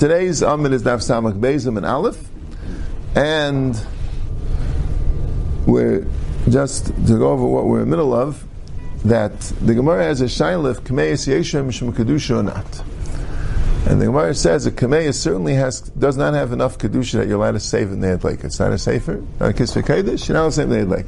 Today's 0.00 0.40
Amid 0.40 0.72
is 0.72 0.82
Daf 0.82 1.06
Samach 1.06 1.38
Bezim 1.38 1.76
and 1.76 1.84
Aleph, 1.84 2.16
and 3.14 3.78
we're 5.66 6.06
just 6.48 6.86
to 6.86 7.18
go 7.18 7.32
over 7.32 7.44
what 7.44 7.66
we're 7.66 7.82
in 7.82 7.90
the 7.90 7.96
middle 7.98 8.14
of. 8.14 8.42
That 9.04 9.38
the 9.60 9.74
Gemara 9.74 10.04
has 10.04 10.22
a 10.22 10.24
shailif 10.24 10.76
kameis 10.76 11.28
yeshem 11.28 11.66
mishum 11.66 11.92
kedusha 11.92 12.38
or 12.38 12.42
not, 12.42 12.82
and 13.90 14.00
the 14.00 14.06
Gemara 14.06 14.34
says 14.34 14.64
a 14.64 14.70
kameis 14.70 15.16
certainly 15.16 15.52
has 15.52 15.82
does 15.82 16.16
not 16.16 16.32
have 16.32 16.52
enough 16.52 16.78
kedusha 16.78 17.18
that 17.18 17.28
you're 17.28 17.36
allowed 17.36 17.52
to 17.52 17.60
save 17.60 17.92
in 17.92 18.00
the 18.00 18.18
like 18.22 18.42
It's 18.42 18.58
not 18.58 18.72
a 18.72 18.78
safer, 18.78 19.22
not 19.38 19.50
a 19.50 19.52
kisvei 19.52 19.82
kedush. 19.82 20.28
You're 20.28 20.34
not 20.34 20.40
allowed 20.40 20.48
to 20.48 20.52
save 20.52 20.70
in 20.70 20.78
the 20.78 20.96
like 20.96 21.06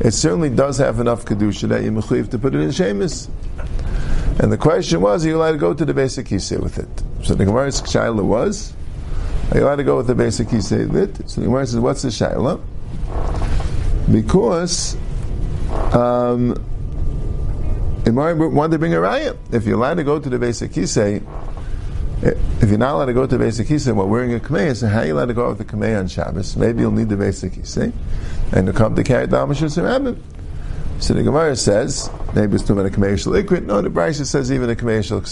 It 0.00 0.12
certainly 0.12 0.48
does 0.48 0.78
have 0.78 0.98
enough 0.98 1.26
kedusha 1.26 1.68
that 1.68 1.82
you're 1.82 1.92
mechuyev 1.92 2.30
to 2.30 2.38
put 2.38 2.54
it 2.54 2.62
in 2.62 2.70
shemis. 2.70 3.28
And 4.40 4.50
the 4.50 4.56
question 4.56 5.02
was, 5.02 5.26
are 5.26 5.28
you 5.28 5.36
allowed 5.36 5.52
to 5.52 5.58
go 5.58 5.74
to 5.74 5.84
the 5.84 5.92
basic 5.92 6.28
kisei 6.28 6.58
with 6.58 6.78
it? 6.78 7.04
So 7.24 7.34
the 7.34 7.44
Gemara's 7.46 7.80
shaila 7.80 8.22
was, 8.22 8.74
are 9.50 9.58
you 9.58 9.64
allowed 9.64 9.76
to 9.76 9.84
go 9.84 9.96
with 9.96 10.06
the 10.06 10.14
basic 10.14 10.48
kisei 10.48 10.88
with 10.88 11.18
it? 11.18 11.30
So 11.30 11.40
the 11.40 11.46
Gemara 11.46 11.66
says, 11.66 11.80
what's 11.80 12.02
the 12.02 12.08
shaila? 12.08 12.60
Because 14.12 14.94
um, 15.94 16.52
in 18.04 18.14
Imari 18.14 18.52
wanted 18.52 18.72
to 18.72 18.78
bring 18.78 18.92
a 18.92 18.98
raya. 18.98 19.36
If 19.52 19.64
you're 19.64 19.76
allowed 19.76 19.94
to 19.94 20.04
go 20.04 20.20
to 20.20 20.28
the 20.28 20.38
basic 20.38 20.72
kisei, 20.72 21.22
if 22.62 22.68
you're 22.68 22.78
not 22.78 22.94
allowed 22.94 23.06
to 23.06 23.14
go 23.14 23.26
to 23.26 23.38
the 23.38 23.42
basic 23.42 23.68
kisei 23.68 23.94
while 23.94 24.06
wearing 24.08 24.34
a 24.34 24.38
kamei, 24.38 24.76
so 24.76 24.86
how 24.86 25.00
are 25.00 25.06
you 25.06 25.14
allowed 25.14 25.26
to 25.26 25.34
go 25.34 25.46
out 25.46 25.58
with 25.58 25.66
the 25.66 25.76
kamei 25.76 25.98
on 25.98 26.08
Shabbos? 26.08 26.56
Maybe 26.56 26.80
you'll 26.80 26.92
need 26.92 27.08
the 27.08 27.16
basic 27.16 27.52
kisei, 27.54 27.92
and 28.52 28.66
to 28.66 28.72
come 28.74 28.94
to 28.96 29.02
carry 29.02 29.26
the 29.26 29.38
Amashus 29.38 29.78
so 31.00 31.12
the 31.12 31.22
Gemara 31.22 31.56
says, 31.56 32.08
maybe 32.34 32.54
it's 32.54 32.70
about 32.70 32.86
a 32.86 32.90
commercial 32.90 33.32
ikrit. 33.32 33.64
No, 33.64 33.82
the 33.82 33.90
Brisa 33.90 34.24
says 34.24 34.52
even 34.52 34.70
a 34.70 34.76
commercial. 34.76 35.20
Maybe 35.20 35.28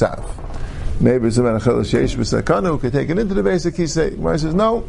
it's 1.01 1.39
about 1.39 1.63
a 1.63 1.65
chalash 1.65 1.93
yesh 1.93 2.17
b'sakana 2.17 2.69
who 2.69 2.79
could 2.79 2.93
take 2.93 3.09
it 3.09 3.19
into 3.19 3.35
the 3.35 3.43
basic 3.43 3.75
kisei. 3.75 4.17
Gemara 4.17 4.39
says, 4.39 4.55
no. 4.55 4.89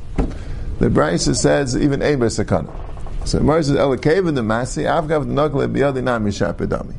The 0.80 0.90
Brisa 0.90 1.36
says 1.36 1.78
even 1.78 2.02
a 2.02 2.16
b'sakana. 2.16 2.72
So 3.26 3.40
Gemara 3.40 3.64
says, 3.64 3.78
elakav 3.78 4.36
the 4.36 4.42
masi, 4.42 4.84
avgav 4.84 5.28
the 5.28 5.34
nagla 5.34 5.72
b'yadi 5.72 6.04
na 6.04 6.20
mishapedami. 6.20 6.96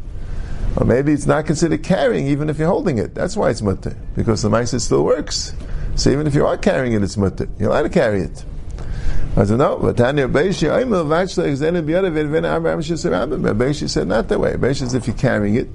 Or 0.76 0.84
maybe 0.84 1.12
it's 1.12 1.26
not 1.26 1.46
considered 1.46 1.84
carrying 1.84 2.26
even 2.26 2.50
if 2.50 2.58
you're 2.58 2.68
holding 2.68 2.98
it. 2.98 3.14
That's 3.14 3.36
why 3.36 3.50
it's 3.50 3.62
mutter. 3.62 3.96
Because 4.16 4.42
the 4.42 4.48
Masi 4.48 4.80
still 4.80 5.04
works. 5.04 5.54
So 5.94 6.10
even 6.10 6.26
if 6.26 6.34
you 6.34 6.44
are 6.46 6.58
carrying 6.58 6.94
it, 6.94 7.02
it's 7.04 7.16
mutter. 7.16 7.48
You're 7.60 7.70
allowed 7.70 7.82
to 7.82 7.90
carry 7.90 8.22
it. 8.22 8.44
I 9.36 9.44
said, 9.44 9.58
no, 9.58 9.78
but 9.78 9.96
Tanya 9.96 10.26
Beishi, 10.26 10.72
I'm 10.72 10.92
a 10.92 11.04
vachla, 11.04 11.44
exenem 11.44 11.86
biyada 11.86 12.10
vedvena 12.10 12.56
Abraham 12.56 12.80
Shisarabim. 12.80 13.56
Beishi 13.56 13.88
said, 13.88 14.08
not 14.08 14.28
that 14.28 14.40
way. 14.40 14.54
Beishi 14.54 14.78
says, 14.78 14.94
if 14.94 15.06
you're 15.06 15.16
carrying 15.16 15.54
it, 15.54 15.68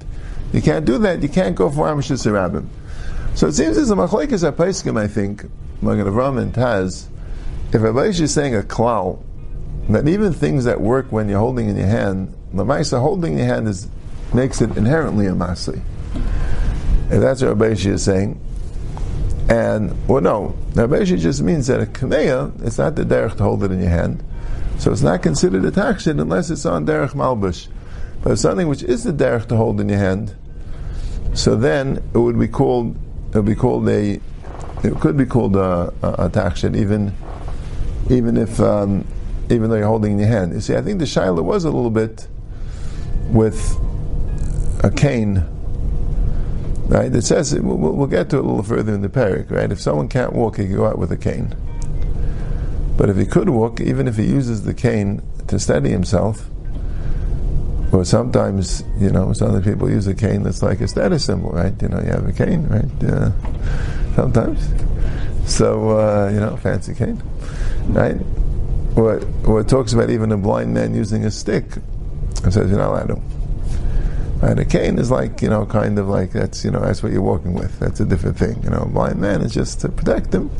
you 0.52 0.60
can't 0.60 0.84
do 0.84 0.98
that. 0.98 1.22
You 1.22 1.30
can't 1.30 1.56
go 1.56 1.70
for 1.70 1.88
Am 1.88 1.98
Shisarabim. 1.98 2.66
So 3.34 3.46
it 3.46 3.52
seems 3.52 3.78
as 3.78 3.90
a 3.90 3.94
machlekes 3.94 4.50
apaiskim, 4.50 4.98
I 4.98 5.06
think, 5.06 5.44
Magen 5.82 6.06
Avram 6.06 6.40
and 6.40 6.52
Taz, 6.52 7.06
if 7.72 7.80
Beishi 7.80 8.22
is 8.22 8.34
saying 8.34 8.54
a 8.54 8.62
klal, 8.62 9.22
that 9.88 10.06
even 10.06 10.32
things 10.32 10.64
that 10.64 10.80
work 10.80 11.10
when 11.10 11.28
you're 11.28 11.38
holding 11.38 11.68
in 11.68 11.76
your 11.76 11.86
hand, 11.86 12.34
the 12.52 12.64
Maisa 12.64 13.00
holding 13.00 13.32
in 13.32 13.38
your 13.38 13.46
hand 13.46 13.68
is, 13.68 13.88
makes 14.34 14.60
it 14.60 14.76
inherently 14.76 15.26
a 15.26 15.32
masli. 15.32 15.80
If 17.10 17.20
that's 17.20 17.42
what 17.42 17.58
Beishi 17.58 17.92
is 17.92 18.04
saying, 18.04 18.40
and, 19.50 20.06
well, 20.06 20.20
no, 20.20 20.56
Rabbeshi 20.74 21.18
just 21.18 21.42
means 21.42 21.66
that 21.66 21.80
a 21.80 21.86
kameya, 21.86 22.64
it's 22.64 22.78
not 22.78 22.94
the 22.94 23.02
derech 23.02 23.36
to 23.38 23.42
hold 23.42 23.64
it 23.64 23.72
in 23.72 23.80
your 23.80 23.90
hand. 23.90 24.22
So 24.78 24.92
it's 24.92 25.02
not 25.02 25.22
considered 25.22 25.64
a 25.64 25.72
takshin 25.72 26.20
unless 26.20 26.50
it's 26.50 26.64
on 26.64 26.86
derech 26.86 27.14
malbush. 27.14 27.66
But 28.22 28.38
something 28.38 28.68
which 28.68 28.84
is 28.84 29.02
the 29.02 29.12
derech 29.12 29.48
to 29.48 29.56
hold 29.56 29.80
in 29.80 29.88
your 29.88 29.98
hand, 29.98 30.36
so 31.34 31.56
then 31.56 31.96
it 32.14 32.18
would 32.18 32.38
be 32.38 32.46
called, 32.46 32.96
it 33.30 33.34
would 33.34 33.46
be 33.46 33.54
called 33.54 33.88
a, 33.88 34.20
it 34.82 35.00
could 35.00 35.16
be 35.16 35.26
called 35.26 35.56
a, 35.56 35.92
a, 36.02 36.26
a 36.26 36.30
takshin, 36.30 36.76
even, 36.76 37.14
even 38.08 38.36
if, 38.36 38.60
um, 38.60 39.06
even 39.48 39.70
though 39.70 39.76
you're 39.76 39.86
holding 39.86 40.12
in 40.12 40.18
your 40.18 40.28
hand. 40.28 40.52
You 40.52 40.60
see, 40.60 40.76
I 40.76 40.82
think 40.82 40.98
the 40.98 41.04
shaila 41.04 41.42
was 41.42 41.64
a 41.64 41.70
little 41.70 41.90
bit 41.90 42.26
with 43.30 43.76
a 44.82 44.90
cane 44.90 45.44
Right? 46.90 47.14
It 47.14 47.22
says, 47.22 47.54
we'll, 47.54 47.76
we'll, 47.76 48.08
get 48.08 48.30
to 48.30 48.38
it 48.38 48.40
a 48.40 48.42
little 48.42 48.64
further 48.64 48.92
in 48.92 49.00
the 49.00 49.08
parak, 49.08 49.48
right? 49.48 49.70
If 49.70 49.80
someone 49.80 50.08
can't 50.08 50.32
walk, 50.32 50.56
he 50.56 50.66
can 50.66 50.74
go 50.74 50.86
out 50.86 50.98
with 50.98 51.12
a 51.12 51.16
cane. 51.16 51.54
But 52.96 53.08
if 53.08 53.16
he 53.16 53.26
could 53.26 53.48
walk, 53.48 53.80
even 53.80 54.08
if 54.08 54.16
he 54.16 54.24
uses 54.24 54.64
the 54.64 54.74
cane 54.74 55.22
to 55.46 55.60
steady 55.60 55.90
himself, 55.90 56.49
or 57.92 58.04
sometimes, 58.04 58.84
you 58.98 59.10
know, 59.10 59.32
some 59.32 59.60
people 59.62 59.90
use 59.90 60.06
a 60.06 60.14
cane 60.14 60.42
that's 60.42 60.62
like 60.62 60.80
a 60.80 60.88
status 60.88 61.24
symbol, 61.24 61.50
right? 61.50 61.74
You 61.82 61.88
know, 61.88 62.00
you 62.00 62.10
have 62.10 62.26
a 62.26 62.32
cane, 62.32 62.66
right? 62.68 62.84
Yeah. 63.00 63.32
Sometimes. 64.14 64.60
So, 65.50 65.98
uh, 65.98 66.30
you 66.32 66.38
know, 66.38 66.56
fancy 66.56 66.94
cane, 66.94 67.20
right? 67.88 68.14
What, 68.94 69.24
what 69.44 69.68
talks 69.68 69.92
about 69.92 70.10
even 70.10 70.30
a 70.30 70.36
blind 70.36 70.72
man 70.72 70.94
using 70.94 71.24
a 71.24 71.30
stick, 71.30 71.64
it 72.44 72.52
says 72.52 72.70
you're 72.70 72.78
not 72.78 72.90
allowed 72.90 73.08
to. 73.08 73.20
Right? 74.40 74.58
A 74.58 74.64
cane 74.64 74.98
is 74.98 75.10
like, 75.10 75.42
you 75.42 75.50
know, 75.50 75.66
kind 75.66 75.98
of 75.98 76.08
like 76.08 76.32
that's, 76.32 76.64
you 76.64 76.70
know, 76.70 76.80
that's 76.80 77.02
what 77.02 77.12
you're 77.12 77.22
walking 77.22 77.54
with. 77.54 77.78
That's 77.78 78.00
a 78.00 78.04
different 78.04 78.38
thing. 78.38 78.62
You 78.62 78.70
know, 78.70 78.82
a 78.82 78.88
blind 78.88 79.20
man 79.20 79.42
is 79.42 79.52
just 79.52 79.80
to 79.80 79.88
protect 79.88 80.32
him. 80.32 80.50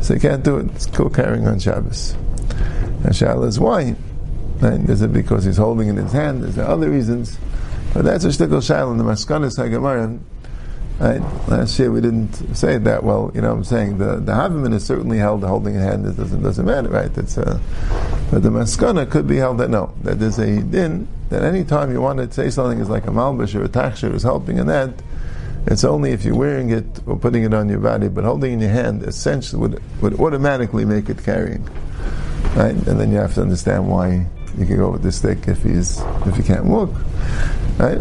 So 0.00 0.14
you 0.14 0.20
can't 0.20 0.42
do 0.42 0.56
it. 0.58 0.66
It's 0.74 0.86
cool 0.86 1.10
carrying 1.10 1.46
on 1.46 1.58
Shabbos. 1.58 2.16
And 3.04 3.14
Shabbos 3.14 3.54
is 3.54 3.60
why? 3.60 3.94
Right? 4.60 4.80
Is 4.88 5.02
it 5.02 5.12
because 5.12 5.44
he's 5.44 5.56
holding 5.56 5.88
in 5.88 5.96
his 5.96 6.12
hand? 6.12 6.44
Is 6.44 6.56
there 6.56 6.66
other 6.66 6.90
reasons? 6.90 7.38
But 7.94 8.04
that's 8.04 8.24
a 8.24 8.28
shtickle 8.28 8.58
shayla 8.58 8.92
in 8.92 8.98
the 8.98 9.04
Maskanis 9.04 9.58
HaGemara. 9.58 10.18
Right? 10.98 11.48
Last 11.48 11.78
year 11.78 11.92
we 11.92 12.00
didn't 12.00 12.56
say 12.56 12.74
it 12.74 12.84
that 12.84 13.04
well. 13.04 13.30
You 13.34 13.40
know 13.40 13.50
what 13.50 13.58
I'm 13.58 13.64
saying? 13.64 13.98
The 13.98 14.16
the 14.16 14.32
Haviman 14.32 14.74
is 14.74 14.84
certainly 14.84 15.18
held 15.18 15.44
holding 15.44 15.76
a 15.76 15.80
hand. 15.80 16.06
It 16.06 16.16
doesn't, 16.16 16.42
doesn't 16.42 16.66
matter, 16.66 16.88
right? 16.88 17.16
A, 17.16 17.20
uh, 17.40 17.60
but 18.32 18.42
the 18.42 18.50
Maskana 18.50 19.08
could 19.08 19.28
be 19.28 19.36
held 19.36 19.58
that 19.58 19.70
no, 19.70 19.94
that 20.02 20.18
there's 20.18 20.38
a 20.38 20.60
din 20.60 21.06
that 21.28 21.42
any 21.42 21.62
time 21.62 21.92
you 21.92 22.00
want 22.00 22.18
to 22.18 22.32
say 22.32 22.50
something 22.50 22.80
is 22.80 22.88
like 22.88 23.06
a 23.06 23.10
malbish 23.10 23.54
or 23.54 23.62
a 23.62 23.68
tachshir 23.68 24.14
is 24.14 24.22
helping 24.22 24.58
in 24.58 24.66
that, 24.66 24.90
it's 25.66 25.84
only 25.84 26.12
if 26.12 26.24
you're 26.24 26.34
wearing 26.34 26.70
it 26.70 26.86
or 27.06 27.16
putting 27.18 27.44
it 27.44 27.52
on 27.52 27.68
your 27.68 27.80
body, 27.80 28.08
but 28.08 28.24
holding 28.24 28.54
in 28.54 28.60
your 28.60 28.70
hand 28.70 29.02
essentially 29.02 29.60
would, 29.60 30.02
would 30.02 30.18
automatically 30.18 30.84
make 30.84 31.10
it 31.10 31.22
carrying. 31.22 31.62
Right? 32.56 32.74
And 32.74 32.98
then 32.98 33.12
you 33.12 33.18
have 33.18 33.34
to 33.34 33.42
understand 33.42 33.88
why 33.88 34.26
you 34.58 34.66
can 34.66 34.76
go 34.76 34.90
with 34.90 35.02
the 35.02 35.12
stick 35.12 35.46
if 35.48 35.62
he's 35.62 36.00
if 36.26 36.36
he 36.36 36.42
can't 36.42 36.64
walk. 36.64 36.90
Right? 37.78 38.00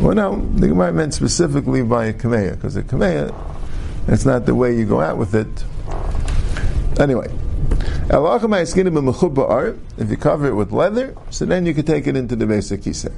Well 0.00 0.14
no, 0.14 0.36
the 0.54 0.68
Gemara 0.68 0.92
meant 0.92 1.14
specifically 1.14 1.82
by 1.82 2.06
a 2.06 2.12
kameya, 2.12 2.56
because 2.56 2.76
a 2.76 2.82
kameya, 2.82 3.34
it's 4.08 4.24
not 4.24 4.46
the 4.46 4.54
way 4.54 4.76
you 4.76 4.84
go 4.84 5.00
out 5.00 5.16
with 5.18 5.34
it. 5.34 5.64
Anyway. 7.00 7.28
If 8.08 8.12
you 10.10 10.16
cover 10.16 10.46
it 10.46 10.54
with 10.54 10.70
leather, 10.70 11.14
so 11.30 11.44
then 11.44 11.66
you 11.66 11.74
can 11.74 11.84
take 11.84 12.06
it 12.06 12.16
into 12.16 12.36
the 12.36 12.46
basic 12.46 12.82
kisei. 12.82 13.10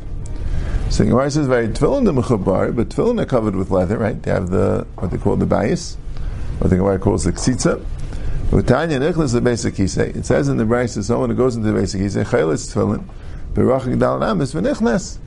So 0.89 1.05
Gemara 1.05 1.31
says, 1.31 1.47
"Very 1.47 1.69
tefillin 1.69 2.07
the 2.07 2.13
mechubar, 2.13 2.75
but 2.75 2.89
tefillin 2.89 3.21
are 3.21 3.27
covered 3.27 3.55
with 3.55 3.71
leather, 3.71 3.99
right? 3.99 4.23
They 4.23 4.31
have 4.31 4.49
the 4.49 4.87
what 4.97 5.11
they 5.11 5.19
call 5.19 5.37
the 5.37 5.45
bias, 5.45 5.99
what 6.59 6.71
the 6.71 6.77
Gemara 6.77 6.99
calls 6.99 7.25
the 7.25 7.33
ksitza. 7.33 7.85
Utanya 8.51 8.99
nichlas 8.99 9.33
the 9.33 9.41
basic 9.41 9.75
kisei. 9.75 10.17
It 10.17 10.25
says 10.25 10.49
in 10.49 10.57
the 10.57 10.65
Brisa, 10.65 11.03
someone 11.05 11.29
who 11.29 11.37
goes 11.37 11.55
into 11.55 11.71
the 11.71 11.79
basic 11.79 12.01
kisei, 12.01 12.25
chelis 12.25 12.73
tefillin, 12.73 13.05
berachik 13.53 13.99
dal 13.99 14.23
amis 14.25 14.55
v'nichnas. 14.55 15.19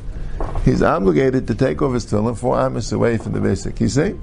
He's 0.66 0.82
obligated 0.82 1.46
to 1.48 1.56
take 1.56 1.82
off 1.84 1.94
his 1.94 2.06
tefillin 2.06 2.36
four 2.36 2.60
amis 2.60 2.92
away 2.92 3.18
from 3.18 3.34
the 3.34 3.40
basic 3.40 3.76
kisei. 3.76 4.20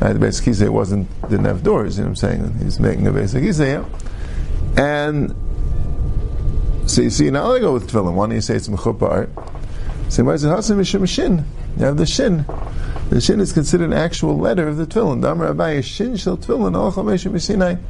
Right, 0.00 0.12
the 0.12 0.18
basic 0.18 0.46
kisei 0.46 0.68
wasn't 0.68 1.08
didn't 1.22 1.46
have 1.46 1.62
doors. 1.62 1.96
You 1.96 2.04
know 2.04 2.10
what 2.10 2.22
I'm 2.22 2.40
saying? 2.40 2.58
He's 2.62 2.78
making 2.78 3.06
a 3.06 3.12
basic 3.12 3.42
kisei. 3.42 3.82
Yeah? 3.82 3.98
and 4.76 5.34
so 6.86 7.02
you 7.02 7.10
see, 7.10 7.30
now 7.30 7.52
they 7.52 7.60
go 7.60 7.72
with 7.72 7.90
tefillin. 7.90 8.14
Don't 8.14 8.30
you 8.30 8.40
say 8.40 8.56
it's 8.56 8.68
mechupar? 8.68 9.28
So 10.08 10.24
why 10.24 10.32
is 10.32 10.44
it 10.44 10.48
hasim 10.48 11.06
shin? 11.06 11.44
You 11.76 11.84
have 11.84 11.96
the 11.96 12.06
shin. 12.06 12.44
The 13.10 13.20
shin 13.20 13.40
is 13.40 13.52
considered 13.52 13.86
an 13.86 13.92
actual 13.92 14.38
letter 14.38 14.66
of 14.66 14.76
the 14.76 14.86
tefillin. 14.86 15.22
Damar 15.22 15.52
abayi 15.52 15.84
shin 15.84 16.16
shel 16.16 16.38
tefillin 16.38 16.74
alcham 16.74 17.06
mishim 17.06 17.80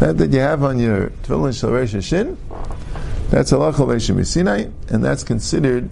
That 0.00 0.18
that 0.18 0.32
you 0.32 0.40
have 0.40 0.62
on 0.64 0.78
your 0.78 1.10
tefillin 1.22 1.58
shel 1.58 1.70
reisha 1.70 2.02
shin, 2.02 2.36
that's 3.30 3.52
alachal 3.52 3.86
mishim 3.86 4.24
Sinai, 4.26 4.66
and 4.88 5.04
that's 5.04 5.22
considered 5.22 5.88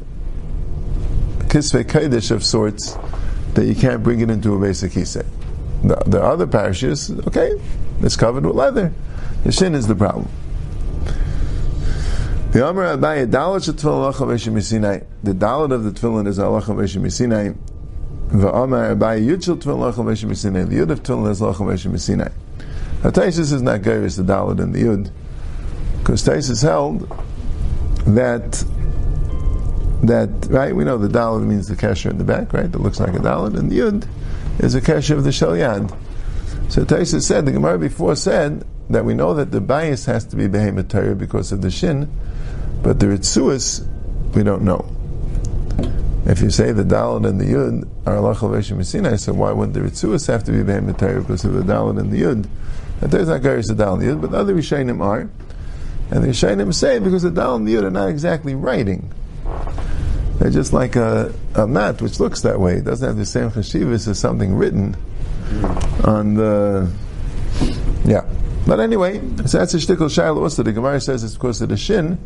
kisvei 1.54 1.84
kodesh 1.84 2.30
of 2.32 2.44
sorts 2.44 2.96
that 3.54 3.66
you 3.66 3.76
can't 3.76 4.02
bring 4.02 4.20
it 4.20 4.30
into 4.30 4.54
a 4.54 4.58
basic 4.60 4.92
kisei. 4.92 5.24
The, 5.84 5.96
the 6.06 6.20
other 6.20 6.46
parishes, 6.46 7.10
okay, 7.28 7.52
it's 8.00 8.16
covered 8.16 8.44
with 8.44 8.56
leather. 8.56 8.92
The 9.44 9.52
shin 9.52 9.74
is 9.74 9.86
the 9.86 9.94
problem. 9.94 10.28
The 12.54 12.64
Amr 12.64 12.96
Abaye 12.96 13.28
Dalit 13.28 13.68
Tefillin 13.68 14.14
Alacha 14.14 14.62
Sinai. 14.62 15.00
The 15.24 15.32
Dalit 15.32 15.72
of 15.72 15.82
the 15.82 15.90
Tefillin 15.90 16.28
is 16.28 16.38
Alacha 16.38 16.66
Veshim 16.66 17.10
Sinai. 17.10 17.52
The 18.28 18.48
Amr 18.48 18.94
Abaye 18.94 19.26
Yud 19.26 19.44
Tefillin 19.44 19.92
Alacha 19.92 20.04
Veshim 20.04 20.36
Sinai. 20.36 20.62
The 20.62 20.76
Yud 20.76 20.92
of 20.92 21.02
Tefillin 21.02 21.32
is 21.32 21.40
Alacha 21.40 21.56
Veshim 21.56 21.98
Sinai. 21.98 22.28
Now 23.02 23.10
Taisus 23.10 23.52
is 23.52 23.60
not 23.60 23.80
Gairis 23.80 24.16
the 24.16 24.22
Dalit 24.22 24.62
and 24.62 24.72
the 24.72 24.84
Yud, 24.84 25.10
because 25.98 26.22
Taisus 26.22 26.62
held 26.62 27.00
that 28.14 28.64
that 30.04 30.46
right 30.48 30.76
we 30.76 30.84
know 30.84 30.96
the 30.96 31.08
Dalit 31.08 31.44
means 31.44 31.66
the 31.66 31.74
kesher 31.74 32.10
in 32.10 32.18
the 32.18 32.24
back, 32.24 32.52
right? 32.52 32.70
That 32.70 32.80
looks 32.80 33.00
like 33.00 33.14
a 33.14 33.18
Dalit, 33.18 33.58
and 33.58 33.68
the 33.68 33.80
Yud 33.80 34.06
is 34.60 34.76
a 34.76 34.80
kesher 34.80 35.16
of 35.16 35.24
the 35.24 35.32
Shal 35.32 35.54
Yad. 35.54 35.92
So 36.70 36.84
Taisa 36.84 37.20
said, 37.20 37.46
the 37.46 37.52
Gemara 37.52 37.80
before 37.80 38.14
said 38.14 38.64
that 38.90 39.04
we 39.04 39.12
know 39.12 39.34
that 39.34 39.50
the 39.50 39.60
bias 39.60 40.04
has 40.04 40.24
to 40.26 40.36
be 40.36 40.46
behemoth 40.46 41.18
because 41.18 41.50
of 41.50 41.60
the 41.60 41.70
shin, 41.72 42.08
but 42.84 43.00
the 43.00 43.06
ritzuas, 43.06 43.84
we 44.34 44.44
don't 44.44 44.62
know. 44.62 44.86
If 46.26 46.40
you 46.40 46.50
say 46.50 46.72
the 46.72 46.84
Dalit 46.84 47.26
and 47.26 47.40
the 47.40 47.46
Yud 47.46 47.88
are 48.06 48.16
Allah 48.16 48.34
Chalveshim 48.34 48.84
Sinai, 48.84 49.16
so 49.16 49.32
why 49.32 49.52
wouldn't 49.52 49.74
the 49.74 49.80
ritzuas 49.80 50.26
have 50.26 50.44
to 50.44 50.52
be 50.52 50.62
Torah 50.92 51.20
because 51.20 51.44
of 51.44 51.54
the 51.54 51.62
Dalit 51.62 51.98
and 51.98 52.12
the 52.12 52.20
Yud? 52.20 52.46
That 53.00 53.10
there's 53.10 53.28
not 53.28 53.40
Garish 53.40 53.66
the 53.66 53.74
Dalit 53.74 53.94
and 53.94 54.02
the 54.02 54.06
Yud, 54.06 54.20
but 54.20 54.34
other 54.34 54.54
Rishayim 54.54 55.02
are. 55.02 55.28
And 56.10 56.22
the 56.22 56.28
Rishayim 56.28 56.72
say 56.72 56.98
because 56.98 57.22
the 57.22 57.30
Dalit 57.30 57.56
and 57.56 57.68
the 57.68 57.74
Yud 57.74 57.84
are 57.84 57.90
not 57.90 58.08
exactly 58.08 58.54
writing. 58.54 59.10
They're 60.38 60.50
just 60.50 60.72
like 60.72 60.96
a, 60.96 61.32
a 61.54 61.66
mat, 61.66 62.02
which 62.02 62.20
looks 62.20 62.42
that 62.42 62.60
way. 62.60 62.76
It 62.76 62.84
doesn't 62.84 63.06
have 63.06 63.16
the 63.16 63.24
same 63.24 63.50
chashivas 63.50 64.08
as 64.08 64.18
something 64.18 64.54
written 64.54 64.96
on 66.04 66.34
the. 66.34 66.90
Yeah. 68.04 68.24
But 68.66 68.80
anyway, 68.80 69.20
so 69.46 69.58
that's 69.58 69.74
a 69.74 69.76
shtickle 69.76 70.08
shaila 70.08 70.42
also. 70.42 70.62
The 70.62 70.72
Gemara 70.72 71.00
says 71.00 71.22
it's 71.22 71.34
because 71.34 71.60
of 71.60 71.68
the 71.68 71.76
shin. 71.76 72.18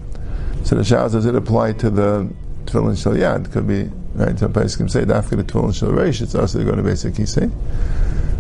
So 0.64 0.76
the 0.76 0.82
shaila 0.82 1.12
does 1.12 1.26
it 1.26 1.34
apply 1.34 1.72
to 1.75 1.90
the 1.90 2.28
tefillin 2.66 3.00
shel 3.00 3.14
yad? 3.14 3.50
Could 3.52 3.66
be, 3.66 3.90
right? 4.14 4.38
Some 4.38 4.52
places 4.52 4.76
can 4.76 4.88
say 4.88 5.02
after 5.02 5.37
the 5.37 5.44
tefillin 5.44 5.72
reish, 5.93 6.20
it's 6.20 6.34
also 6.34 6.62
going 6.64 6.76
to 6.76 6.82
basic 6.82 7.14
kisei. 7.14 7.50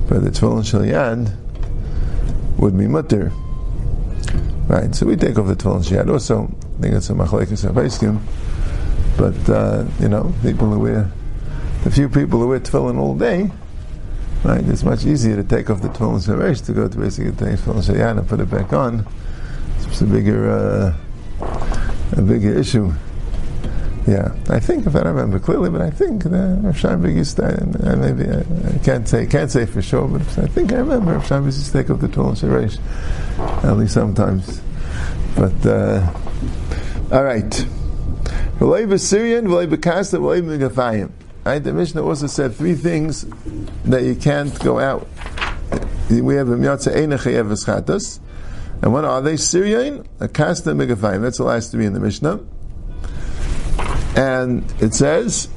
But 0.08 0.24
the 0.24 0.30
tefillin 0.30 0.64
shel 0.64 0.80
yad 0.80 1.34
would 2.58 2.76
be 2.76 2.86
mutter. 2.86 3.32
Right? 4.66 4.94
So 4.94 5.06
we 5.06 5.16
take 5.16 5.38
off 5.38 5.46
the 5.46 5.56
tefillin 5.56 5.88
shel 5.88 6.04
yad 6.04 6.12
also. 6.12 6.44
I 6.78 6.82
think 6.82 6.94
it's 6.94 7.10
a 7.10 7.14
machlekes 7.14 7.64
of 7.64 9.16
But, 9.16 9.50
uh, 9.50 9.84
you 10.00 10.08
know, 10.08 10.32
people 10.42 10.70
who 10.70 10.80
wear, 10.80 11.10
the 11.84 11.90
few 11.90 12.08
people 12.08 12.40
who 12.40 12.48
wear 12.48 12.60
tefillin 12.60 12.98
all 12.98 13.16
day, 13.16 13.50
Right? 14.44 14.64
It's 14.68 14.84
much 14.84 15.04
easier 15.04 15.34
to 15.34 15.42
take 15.42 15.68
off 15.68 15.82
the 15.82 15.88
tefillin 15.88 16.24
sharesh 16.24 16.64
to 16.66 16.72
go 16.72 16.86
to 16.86 16.96
basically 16.96 17.32
the 17.32 17.44
tefillin 17.44 17.82
shayan 17.82 18.18
and 18.18 18.28
put 18.28 18.38
it 18.38 18.48
back 18.48 18.72
on. 18.72 19.04
It's 19.80 20.00
a 20.00 20.04
bigger, 20.04 20.50
uh, 20.50 20.96
bigger 22.28 22.52
issue. 22.52 22.92
Yeah, 24.06 24.34
I 24.48 24.58
think 24.58 24.86
if 24.86 24.96
I 24.96 25.00
remember 25.00 25.38
clearly, 25.38 25.68
but 25.68 25.82
I 25.82 25.90
think 25.90 26.24
Rav 26.24 26.80
to, 26.80 27.42
uh, 27.44 27.96
maybe 27.96 28.24
I, 28.30 28.40
I, 28.74 28.78
can't 28.78 29.06
say 29.06 29.26
can't 29.26 29.50
say 29.50 29.66
for 29.66 29.82
sure, 29.82 30.08
but 30.08 30.22
I 30.38 30.46
think 30.46 30.72
I 30.72 30.76
remember 30.76 31.12
Rav 31.12 31.24
Scheinberg 31.24 31.46
used 31.46 31.66
to 31.66 31.72
take 31.72 31.90
off 31.90 32.00
the 32.00 32.08
tefillin 32.08 32.38
sharesh, 32.40 33.64
at 33.64 33.76
least 33.76 33.92
sometimes. 33.92 34.62
But 35.36 35.66
uh, 35.66 36.10
all 37.12 37.22
right, 37.22 37.50
v'lei 38.58 38.98
Syrian, 38.98 39.46
v'lei 39.46 39.66
b'kasta, 39.66 40.18
v'lei 40.18 40.40
b'gafayim. 40.40 41.10
Right? 41.44 41.58
The 41.58 41.74
Mishnah 41.74 42.02
also 42.02 42.28
said 42.28 42.54
three 42.54 42.74
things 42.74 43.26
that 43.84 44.04
you 44.04 44.14
can't 44.14 44.58
go 44.60 44.78
out. 44.78 45.06
We 46.08 46.34
have 46.36 46.48
a 46.48 46.56
miyatza 46.56 46.94
einachayev 46.94 47.52
eschatas. 47.52 48.20
And 48.82 48.92
what 48.92 49.04
are 49.04 49.20
they? 49.20 49.36
Syrian, 49.36 50.06
a 50.20 50.28
kasta 50.28 50.74
megafayim. 50.74 51.20
That's 51.20 51.38
the 51.38 51.44
last 51.44 51.72
three 51.72 51.86
in 51.86 51.92
the 51.92 52.00
Mishnah. 52.00 52.40
And 54.16 54.64
it 54.80 54.94
says, 54.94 55.48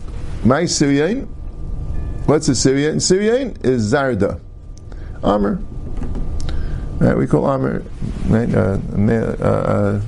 my 0.43 0.65
Syrian, 0.65 1.25
what's 2.25 2.47
a 2.47 2.55
Syrian? 2.55 2.99
Syrian 2.99 3.57
is 3.63 3.93
Zarda, 3.93 4.39
armor. 5.23 5.61
Right, 6.99 7.17
we 7.17 7.25
call 7.25 7.45
armor 7.45 7.83
right, 8.27 8.53
uh, 8.53 8.77
uh, 8.95 9.41
uh, 9.41 10.01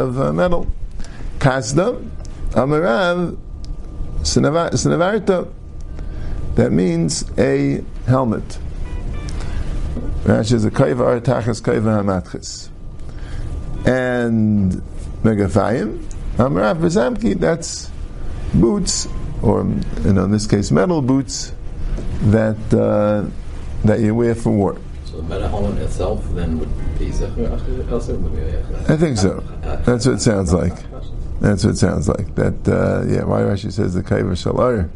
of 0.00 0.20
uh, 0.20 0.32
metal. 0.32 0.66
Kasda, 1.38 2.10
Amarav, 2.50 3.38
Sinavarta, 4.20 5.52
that 6.54 6.72
means 6.72 7.24
a 7.38 7.84
helmet. 8.06 8.58
Rashi 10.28 10.52
is 10.52 10.64
a 10.66 10.70
kaiva 10.70 11.18
artachas 11.18 11.62
kaiva 11.62 12.02
hamatchis. 12.02 12.68
And 13.86 14.72
megafayim, 15.22 16.04
amrav 16.36 16.80
bezamki, 16.80 17.40
that's 17.40 17.90
boots, 18.52 19.08
or 19.42 19.60
you 20.04 20.12
know, 20.12 20.24
in 20.24 20.30
this 20.30 20.46
case 20.46 20.70
metal 20.70 21.00
boots, 21.00 21.54
that 22.24 22.58
uh, 22.74 23.24
that 23.86 24.00
you 24.00 24.14
wear 24.14 24.34
for 24.34 24.50
war. 24.50 24.78
So 25.06 25.16
the 25.16 25.22
metal 25.22 25.48
helmet 25.48 25.78
itself 25.78 26.22
then 26.34 26.58
would 26.58 26.98
be 26.98 27.06
I 27.06 28.96
think 28.98 29.16
so. 29.16 29.40
That's 29.86 30.04
what 30.04 30.16
it 30.16 30.20
sounds 30.20 30.52
like. 30.52 30.74
That's 31.40 31.64
what 31.64 31.70
it 31.70 31.78
sounds 31.78 32.06
like. 32.06 32.34
That 32.34 32.68
uh, 32.68 33.06
yeah, 33.10 33.24
why 33.24 33.40
Rashi 33.40 33.72
says 33.72 33.94
the 33.94 34.02
kaiva 34.02 34.32
shalar, 34.32 34.90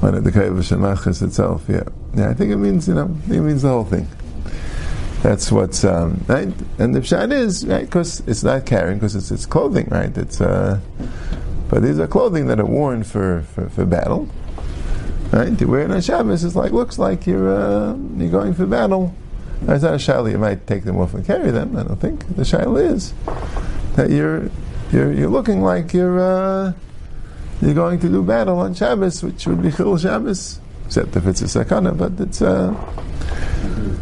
when 0.00 0.22
the 0.22 0.30
kaiva 0.30 0.58
shamachas 0.58 1.22
itself. 1.22 1.64
Yeah, 1.66 1.84
yeah. 2.14 2.28
I 2.28 2.34
think 2.34 2.52
it 2.52 2.58
means 2.58 2.86
you 2.86 2.92
know 2.92 3.06
it 3.30 3.40
means 3.40 3.62
the 3.62 3.68
whole 3.68 3.84
thing. 3.84 4.06
That's 5.24 5.50
what's 5.50 5.84
um, 5.84 6.22
right. 6.28 6.52
And 6.78 6.94
the 6.94 7.00
pshat 7.00 7.32
is 7.32 7.66
right 7.66 7.86
because 7.86 8.20
it's 8.26 8.44
not 8.44 8.66
carrying 8.66 8.98
because 8.98 9.16
it's 9.16 9.30
it's 9.30 9.46
clothing, 9.46 9.88
right? 9.90 10.14
It's 10.18 10.38
uh, 10.38 10.78
but 11.70 11.82
these 11.82 11.98
are 11.98 12.06
clothing 12.06 12.46
that 12.48 12.60
are 12.60 12.66
worn 12.66 13.04
for 13.04 13.40
for, 13.54 13.70
for 13.70 13.86
battle. 13.86 14.28
Right, 15.32 15.56
to 15.58 15.64
wear 15.64 15.80
it 15.80 15.90
on 15.90 16.02
Shabbos 16.02 16.44
is 16.44 16.54
like 16.54 16.72
looks 16.72 16.98
like 16.98 17.26
you're 17.26 17.48
uh, 17.48 17.96
you're 18.18 18.28
going 18.28 18.52
for 18.52 18.66
battle. 18.66 19.14
It's 19.62 19.82
not 19.82 19.94
a 19.94 19.96
shaila 19.96 20.30
you 20.30 20.36
might 20.36 20.66
take 20.66 20.84
them 20.84 20.98
off 20.98 21.14
and 21.14 21.24
carry 21.24 21.50
them. 21.50 21.74
I 21.74 21.84
don't 21.84 21.98
think 21.98 22.36
the 22.36 22.42
shaila 22.42 22.92
is 22.92 23.14
that 23.96 24.10
you're 24.10 24.50
you're, 24.92 25.10
you're 25.10 25.30
looking 25.30 25.62
like 25.62 25.94
you're 25.94 26.20
uh, 26.20 26.74
you're 27.62 27.72
going 27.72 27.98
to 28.00 28.10
do 28.10 28.22
battle 28.22 28.58
on 28.58 28.74
Shabbos, 28.74 29.22
which 29.22 29.46
would 29.46 29.62
be 29.62 29.72
Chil 29.72 29.96
Shabbos, 29.96 30.60
except 30.84 31.16
if 31.16 31.26
it's 31.26 31.40
a 31.40 31.46
sakana, 31.46 31.96
but 31.96 32.12
it's 32.20 32.42
uh, 32.42 32.74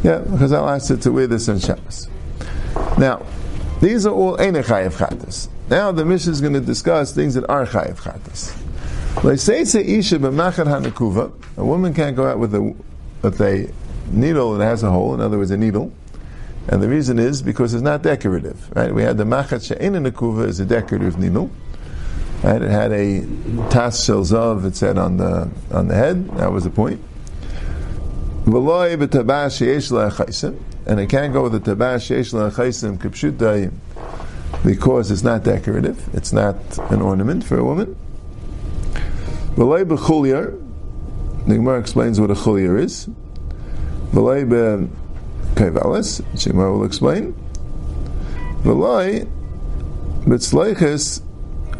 yeah, 0.03 0.19
because 0.19 0.53
I'll 0.53 0.69
ask 0.69 0.91
it 0.91 1.03
to 1.03 1.12
wear 1.12 1.26
this 1.26 1.49
on 1.49 1.59
Shabbos. 1.59 2.09
Now, 2.99 3.25
these 3.81 4.06
are 4.06 4.12
all 4.12 4.37
Einechayev 4.37 4.93
Chatas. 4.93 5.49
Now 5.69 5.93
the 5.93 6.05
Mishnah 6.05 6.32
is 6.32 6.41
going 6.41 6.53
to 6.55 6.61
discuss 6.61 7.12
things 7.14 7.35
that 7.35 7.49
are 7.49 7.67
Chayev 7.67 7.99
Chatas. 7.99 8.59
A 11.56 11.64
woman 11.64 11.94
can't 11.94 12.17
go 12.17 12.26
out 12.26 12.38
with 12.38 12.55
a 12.55 12.75
with 13.23 13.41
a 13.41 13.73
needle 14.11 14.56
that 14.56 14.64
has 14.64 14.82
a 14.82 14.91
hole. 14.91 15.14
In 15.14 15.20
other 15.20 15.38
words, 15.38 15.50
a 15.50 15.56
needle 15.56 15.93
and 16.69 16.82
the 16.82 16.88
reason 16.88 17.19
is 17.19 17.43
because 17.43 17.75
it's 17.75 17.82
not 17.82 18.03
decorative, 18.03 18.70
right? 18.76 18.94
We 18.94 19.03
had 19.03 19.19
the 19.19 19.25
machat 19.25 19.67
she'en 19.67 19.94
in 19.94 20.05
the 20.05 20.43
is 20.47 20.61
a 20.61 20.64
decorative 20.64 21.19
needle, 21.19 21.50
right? 22.43 22.62
It 22.62 22.70
had 22.70 22.93
a 22.93 23.23
tas 23.69 24.05
shel 24.05 24.23
zav, 24.23 24.64
it 24.64 24.76
said 24.76 24.97
on 24.97 25.17
the 25.17 25.50
on 25.73 25.88
the 25.88 25.94
head. 25.94 26.29
That 26.37 26.53
was 26.53 26.64
the 26.64 26.70
point. 26.70 27.03
And 28.44 28.58
it 30.98 31.08
can't 31.08 31.32
go 31.32 31.42
with 31.44 31.52
the 31.52 31.60
tabash 31.60 32.06
she'esh 32.06 32.32
la'achaisim 32.32 32.99
kipshutai 32.99 33.70
because 34.64 35.11
it's 35.12 35.22
not 35.22 35.44
decorative. 35.44 36.08
It's 36.12 36.32
not 36.32 36.56
an 36.90 37.00
ornament 37.02 37.44
for 37.44 37.56
a 37.58 37.64
woman. 37.64 37.96
V'loi 39.54 39.84
b'chuliar. 39.84 40.58
The 41.46 41.54
Gemara 41.54 41.78
explains 41.78 42.20
what 42.20 42.30
a 42.30 42.34
chuliar 42.34 42.80
is. 42.80 43.08
V'loi 44.12 44.88
kaivelis, 45.54 46.22
Shemar 46.34 46.72
will 46.72 46.84
explain. 46.84 47.34
V'loi, 48.62 49.28
b'tzleiches 50.25 51.22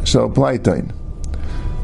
shall 0.05 0.31
plaitain. 0.31 0.93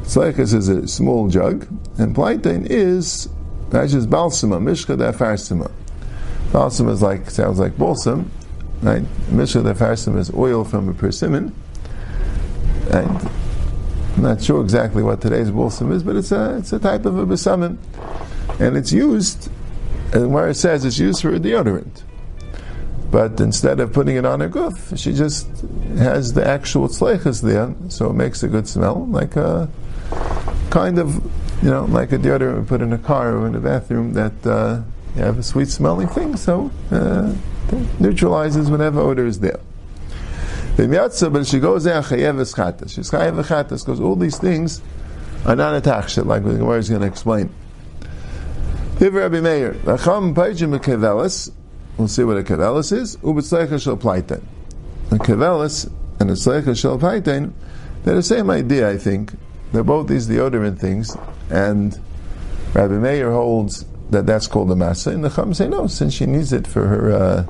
Tzleiches 0.03 0.55
is 0.55 0.69
a 0.69 0.87
small 0.87 1.29
jug, 1.29 1.67
and 1.99 2.15
plaitain 2.15 2.67
is, 2.71 3.29
actually 3.73 3.89
just 3.89 4.11
balsama, 4.11 4.61
mishka 4.63 4.97
dafarsima. 4.97 5.71
Balsam 6.53 6.89
is 6.89 7.03
like, 7.03 7.31
sounds 7.31 7.59
like 7.59 7.77
balsam, 7.77 8.31
right? 8.83 9.03
Mishka 9.31 9.59
dafarsim 9.59 10.17
is 10.19 10.33
oil 10.33 10.65
from 10.65 10.89
a 10.89 10.95
persimmon, 10.95 11.55
I'm 12.91 14.23
not 14.23 14.43
sure 14.43 14.63
exactly 14.63 15.03
what 15.03 15.21
today's 15.21 15.51
balsam 15.51 15.93
is, 15.93 16.03
but 16.03 16.17
it's 16.17 16.33
a, 16.33 16.57
it's 16.57 16.73
a 16.73 16.79
type 16.79 17.07
of 17.07 17.19
a 17.19 17.27
besamin. 17.27 17.77
And 18.59 18.77
it's 18.77 18.93
used 18.93 19.51
and 20.13 20.33
where 20.33 20.49
it 20.49 20.55
says 20.55 20.85
it's 20.85 20.99
used 20.99 21.23
for 21.23 21.35
a 21.35 21.39
deodorant. 21.39 22.03
But 23.11 23.41
instead 23.41 23.81
of 23.81 23.93
putting 23.93 24.17
it 24.17 24.25
on 24.25 24.41
her 24.41 24.49
goof, 24.49 24.93
she 24.97 25.13
just 25.13 25.47
has 25.97 26.33
the 26.33 26.47
actual 26.47 26.89
tzleichas 26.89 27.43
there, 27.43 27.75
so 27.89 28.11
it 28.11 28.15
makes 28.15 28.43
a 28.43 28.49
good 28.49 28.69
smell, 28.69 29.07
like 29.07 29.37
a 29.37 29.69
kind 30.71 30.99
of, 30.99 31.23
you 31.63 31.71
know, 31.71 31.85
like 31.87 32.13
a 32.13 32.19
deodorant 32.19 32.67
put 32.69 32.81
in 32.81 32.93
a 32.93 32.99
car 32.99 33.37
or 33.37 33.47
in 33.47 33.55
a 33.55 33.61
bathroom 33.61 34.13
that 34.13 34.47
uh, 34.47 34.83
you 35.17 35.23
have 35.23 35.39
a 35.39 35.43
sweet 35.43 35.69
smelling 35.69 36.09
thing, 36.09 36.37
so 36.37 36.71
uh, 36.91 37.35
neutralizes 37.99 38.71
whatever 38.71 39.01
odor 39.01 39.27
is 39.27 39.41
there. 39.41 39.61
But 40.77 41.47
she 41.47 41.59
goes 41.59 41.85
there, 41.85 42.01
chayev 42.03 42.37
chatas. 42.55 42.91
She's 42.91 43.11
chayev 43.11 43.45
chatas 43.45 43.85
because 43.85 44.01
all 44.01 44.15
these 44.15 44.39
things 44.39 44.81
are 45.45 45.57
not 45.57 45.75
attached, 45.75 46.19
like 46.19 46.45
the 46.45 46.55
Gemara 46.55 46.79
is 46.79 46.89
going 46.89 47.01
to 47.01 47.07
explain. 47.09 47.53
Here 48.99 49.11
Rabbi 49.11 49.41
Meir, 49.41 49.75
Lacham 49.85 50.35
Paijim 50.35 51.53
we'll 51.97 52.09
see 52.09 52.25
what 52.25 52.37
a 52.37 52.43
Kevelis 52.43 52.93
is, 52.93 53.17
Plaiten. 53.17 54.43
A 55.11 55.15
Kevelis 55.15 55.91
and 56.21 56.31
a 56.31 56.35
Tzleicha 56.35 56.77
Shal 56.77 56.99
Plaiten, 56.99 57.53
they're 58.05 58.15
the 58.15 58.23
same 58.23 58.51
idea, 58.51 58.89
I 58.89 58.99
think. 58.99 59.33
They're 59.73 59.85
both 59.85 60.09
these 60.09 60.29
deodorant 60.29 60.79
things, 60.79 61.17
and 61.51 61.99
Rabbi 62.75 62.95
Meir 62.95 63.33
holds 63.33 63.85
that 64.11 64.27
that's 64.27 64.47
called 64.47 64.71
a 64.71 64.75
masa, 64.75 65.13
and 65.13 65.25
the 65.25 65.29
Chum 65.29 65.55
say 65.55 65.69
no, 65.69 65.87
since 65.87 66.15
she 66.15 66.27
needs 66.27 66.53
it 66.53 66.67
for 66.67 66.87
her, 66.87 67.13
uh, 67.13 67.47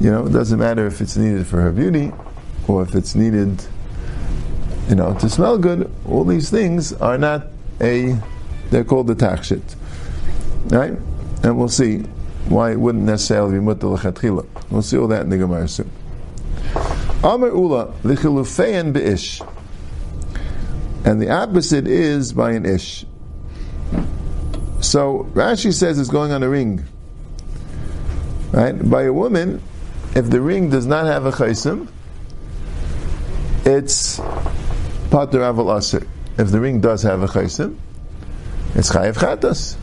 you 0.00 0.10
know, 0.10 0.26
it 0.26 0.30
doesn't 0.30 0.58
matter 0.58 0.86
if 0.86 1.00
it's 1.00 1.16
needed 1.16 1.46
for 1.46 1.60
her 1.60 1.72
beauty 1.72 2.12
or 2.68 2.82
if 2.82 2.94
it's 2.94 3.14
needed, 3.14 3.64
you 4.88 4.94
know, 4.94 5.14
to 5.14 5.28
smell 5.28 5.58
good. 5.58 5.90
All 6.06 6.24
these 6.24 6.50
things 6.50 6.92
are 6.94 7.18
not 7.18 7.46
a, 7.80 8.16
they're 8.70 8.84
called 8.84 9.08
the 9.08 9.14
takshit, 9.14 9.62
right? 10.66 10.92
And 11.42 11.58
we'll 11.58 11.68
see 11.68 11.98
why 12.48 12.72
it 12.72 12.80
wouldn't 12.80 13.04
necessarily 13.04 13.58
be 13.58 13.64
mutal 13.64 13.98
lechatchila. 13.98 14.46
We'll 14.70 14.82
see 14.82 14.96
all 14.96 15.08
that 15.08 15.22
in 15.22 15.30
the 15.30 15.38
Gemara 15.38 15.66
soon. 15.66 15.90
Amar 17.24 17.48
Ula, 17.48 17.92
lichilufein 18.04 18.92
be'ish. 18.92 19.42
And 21.04 21.20
the 21.20 21.30
opposite 21.30 21.86
is 21.86 22.32
by 22.32 22.52
an 22.52 22.66
ish. 22.66 23.04
So 24.80 25.28
Rashi 25.32 25.72
says 25.72 25.98
it's 25.98 26.10
going 26.10 26.32
on 26.32 26.42
a 26.42 26.48
ring. 26.48 26.84
Right? 28.52 28.72
By 28.72 29.02
a 29.02 29.12
woman, 29.12 29.62
if 30.14 30.30
the 30.30 30.40
ring 30.40 30.70
does 30.70 30.86
not 30.86 31.06
have 31.06 31.26
a 31.26 31.32
chaysim, 31.32 31.88
it's 33.64 34.18
pater 35.10 35.40
aval 35.40 35.76
aser. 35.76 36.06
If 36.38 36.50
the 36.50 36.60
ring 36.60 36.80
does 36.80 37.02
have 37.02 37.22
a 37.22 37.26
chaysim, 37.26 37.76
it's 38.74 38.90
chayav 38.90 39.14
chatas. 39.14 39.76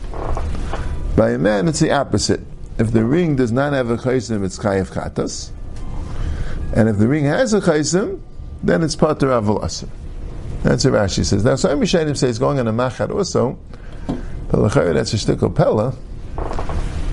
By 1.16 1.30
a 1.30 1.38
man, 1.38 1.68
it's 1.68 1.80
the 1.80 1.92
opposite. 1.92 2.40
If 2.78 2.92
the 2.92 3.04
ring 3.04 3.36
does 3.36 3.52
not 3.52 3.72
have 3.72 3.90
a 3.90 3.96
chaysim, 3.96 4.44
it's 4.44 4.58
chayav 4.58 4.92
chatas. 4.92 5.50
And 6.74 6.88
if 6.88 6.98
the 6.98 7.06
ring 7.06 7.24
has 7.24 7.54
a 7.54 7.60
chaysim, 7.60 8.20
then 8.62 8.82
it's 8.82 8.96
pater 8.96 9.28
aval 9.28 9.64
aser. 9.64 9.88
That's 10.62 10.84
what 10.84 10.94
Rashi 10.94 11.24
says. 11.24 11.44
Now, 11.44 11.56
some 11.56 11.80
Rishonim 11.80 12.16
say 12.16 12.28
it's 12.28 12.38
going 12.38 12.58
on 12.58 12.66
a 12.66 12.72
machar 12.72 13.10
also, 13.12 13.58
but 14.06 14.60
l'chayr 14.60 14.94
that's 14.94 15.12
a 15.14 15.16
shtickle 15.16 15.54
pella. 15.54 15.94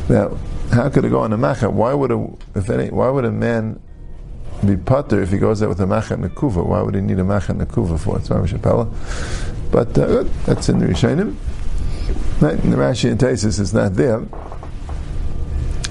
Now, 0.09 0.37
how 0.71 0.89
could 0.89 1.05
it 1.05 1.09
go 1.09 1.19
on 1.19 1.33
a 1.33 1.37
machar? 1.37 1.69
Why 1.69 1.93
would 1.93 2.11
a 2.11 2.27
if 2.55 2.69
any 2.69 2.89
why 2.89 3.09
would 3.09 3.25
a 3.25 3.31
man 3.31 3.81
be 4.65 4.77
putter 4.77 5.21
if 5.21 5.31
he 5.31 5.37
goes 5.37 5.61
out 5.61 5.69
with 5.69 5.81
a 5.81 5.85
machat 5.85 6.25
nekuva? 6.25 6.65
Why 6.65 6.81
would 6.81 6.95
he 6.95 7.01
need 7.01 7.19
a 7.19 7.23
machat 7.23 7.63
nekuva 7.63 7.99
for? 7.99 8.17
It's 8.17 8.29
Mamish 8.29 8.59
Pella. 8.61 8.85
But 9.71 9.97
uh, 9.97 10.23
that's 10.45 10.69
in 10.69 10.79
the 10.79 10.87
Rishonim. 10.87 11.35
Right, 12.41 12.63
in 12.63 12.71
the 12.71 12.77
Rashi 12.77 13.09
and 13.09 13.19
Taisus 13.19 13.59
is 13.59 13.73
not 13.73 13.93
there. 13.93 14.19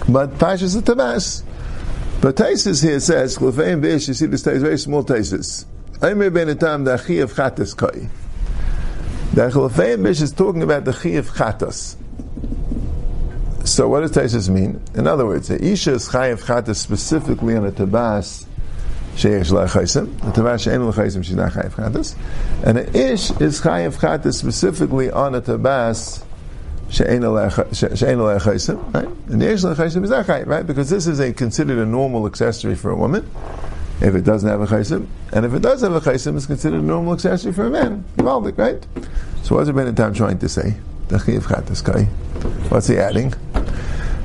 But 0.08 0.34
Pashas 0.38 0.74
the 0.74 0.94
Tabas. 0.94 1.42
But 2.20 2.36
Taisus 2.36 2.82
here 2.82 3.00
says, 3.00 3.36
Chlefeim 3.38 3.80
Bish, 3.80 4.08
you 4.08 4.14
see 4.14 4.26
this 4.26 4.42
very 4.42 4.78
small 4.78 5.04
Taisus. 5.04 5.64
Aimer 6.04 6.30
ben 6.30 6.48
etam 6.48 6.84
the 6.84 6.98
chi 6.98 7.14
of 7.22 7.32
chatas 7.32 7.76
koi. 7.76 8.08
The 9.34 9.42
Chalafei 9.42 10.02
Bish 10.02 10.20
is 10.20 10.32
talking 10.32 10.60
about 10.60 10.84
the 10.84 10.92
chi 10.92 11.10
of 11.10 11.28
chatas. 11.30 11.94
So 13.64 13.88
what 13.88 14.00
does 14.00 14.10
Taisus 14.10 14.48
mean? 14.48 14.82
In 14.96 15.06
other 15.06 15.24
words, 15.24 15.46
the 15.46 15.64
Isha 15.64 15.92
is 15.92 16.10
chai 16.10 16.26
of 16.28 16.42
chatas 16.42 16.74
specifically 16.76 17.56
on 17.56 17.64
a 17.64 17.70
tabas 17.70 18.46
sheyesh 19.14 19.52
la'chaisim. 19.52 20.20
The 20.22 20.42
tabas 20.42 20.64
she'en 20.64 20.80
la'chaisim 20.80 21.22
she's 21.22 21.36
not 21.36 21.52
chai 21.52 21.60
of 21.60 21.76
chatas. 21.76 22.16
And 22.64 22.78
the 22.78 23.12
Ish 23.12 23.30
is 23.40 23.60
chai 23.60 23.82
of 23.82 23.96
chatas 23.98 24.34
specifically 24.34 25.08
on 25.08 25.36
a 25.36 25.40
tabas 25.40 26.24
she'en 26.90 27.22
la'chaisim, 27.22 28.92
right? 28.92 29.04
And 29.04 29.40
the 29.40 29.52
Ish 29.52 29.60
la'chaisim 29.60 30.02
is 30.02 30.26
chai, 30.26 30.42
right? 30.42 30.66
Because 30.66 30.90
this 30.90 31.06
is 31.06 31.20
a 31.20 31.32
considered 31.32 31.78
a 31.78 31.86
normal 31.86 32.26
accessory 32.26 32.74
for 32.74 32.90
a 32.90 32.96
woman 32.96 33.30
if 34.02 34.14
it 34.14 34.24
doesn't 34.24 34.48
have 34.48 34.60
a 34.60 34.66
chaysim, 34.66 35.06
and 35.32 35.46
if 35.46 35.54
it 35.54 35.62
does 35.62 35.82
have 35.82 35.94
a 35.94 36.00
chaysim, 36.00 36.36
it's 36.36 36.46
considered 36.46 36.80
a 36.80 36.82
normal 36.82 37.14
accessory 37.14 37.52
for 37.52 37.66
a 37.66 37.70
man. 37.70 38.04
Valdik, 38.16 38.58
right? 38.58 38.84
So 39.44 39.56
what's 39.56 39.70
Ben 39.70 39.94
Tam 39.94 40.12
trying 40.12 40.38
to 40.38 40.48
say? 40.48 40.70
What's 41.08 42.86
he 42.86 42.98
adding? 42.98 43.34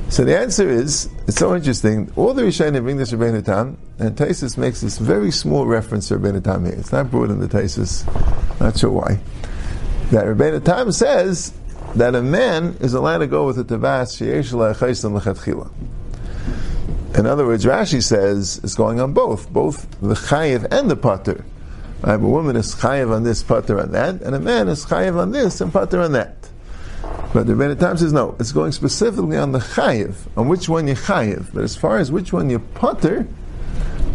So 0.08 0.24
the 0.24 0.38
answer 0.38 0.68
is, 0.68 1.08
it's 1.26 1.36
so 1.36 1.54
interesting. 1.54 2.10
All 2.16 2.32
the 2.32 2.42
Rishonim 2.42 2.82
bring 2.82 2.96
this 2.96 3.12
Rabbeinu 3.12 3.44
Tam, 3.44 3.76
and 3.98 4.16
Taisus 4.16 4.56
makes 4.56 4.80
this 4.80 4.96
very 4.98 5.30
small 5.30 5.66
reference 5.66 6.08
to 6.08 6.18
Rabbeinu 6.18 6.42
Tam 6.42 6.64
here. 6.64 6.74
It's 6.74 6.92
not 6.92 7.10
brought 7.10 7.30
in 7.30 7.40
the 7.40 7.48
Taisus, 7.48 8.06
not 8.58 8.78
sure 8.78 8.90
why. 8.90 9.20
That 10.10 10.24
Rabbeinu 10.24 10.64
Tam 10.64 10.90
says 10.92 11.52
that 11.94 12.14
a 12.14 12.22
man 12.22 12.76
is 12.80 12.94
allowed 12.94 13.18
to 13.18 13.26
go 13.26 13.44
with 13.46 13.58
a 13.58 13.64
tabas 13.64 14.16
sheyesh 14.16 14.52
la'chaysim 14.52 15.14
l'chatchila. 15.14 15.70
In 17.18 17.26
other 17.26 17.44
words, 17.44 17.64
Rashi 17.64 18.00
says 18.00 18.60
it's 18.62 18.76
going 18.76 19.00
on 19.00 19.12
both, 19.12 19.52
both 19.52 19.90
the 20.00 20.14
chayiv 20.14 20.68
and 20.70 20.88
the 20.88 20.94
pater. 20.94 21.44
Right? 22.02 22.14
A 22.14 22.18
woman 22.18 22.54
is 22.54 22.76
chayiv 22.76 23.12
on 23.12 23.24
this, 23.24 23.42
pater 23.42 23.80
on 23.80 23.90
that, 23.90 24.22
and 24.22 24.36
a 24.36 24.38
man 24.38 24.68
is 24.68 24.86
chayiv 24.86 25.18
on 25.18 25.32
this 25.32 25.60
and 25.60 25.72
pater 25.72 26.00
on 26.00 26.12
that. 26.12 26.48
But 27.34 27.48
the 27.48 27.54
Rebbeinu 27.54 27.76
Tam 27.80 27.96
says 27.96 28.12
no, 28.12 28.36
it's 28.38 28.52
going 28.52 28.70
specifically 28.70 29.36
on 29.36 29.50
the 29.50 29.58
chayiv, 29.58 30.14
on 30.36 30.46
which 30.46 30.68
one 30.68 30.86
you 30.86 30.94
chayiv. 30.94 31.52
But 31.52 31.64
as 31.64 31.74
far 31.74 31.98
as 31.98 32.12
which 32.12 32.32
one 32.32 32.50
you 32.50 32.60
pater, 32.60 33.26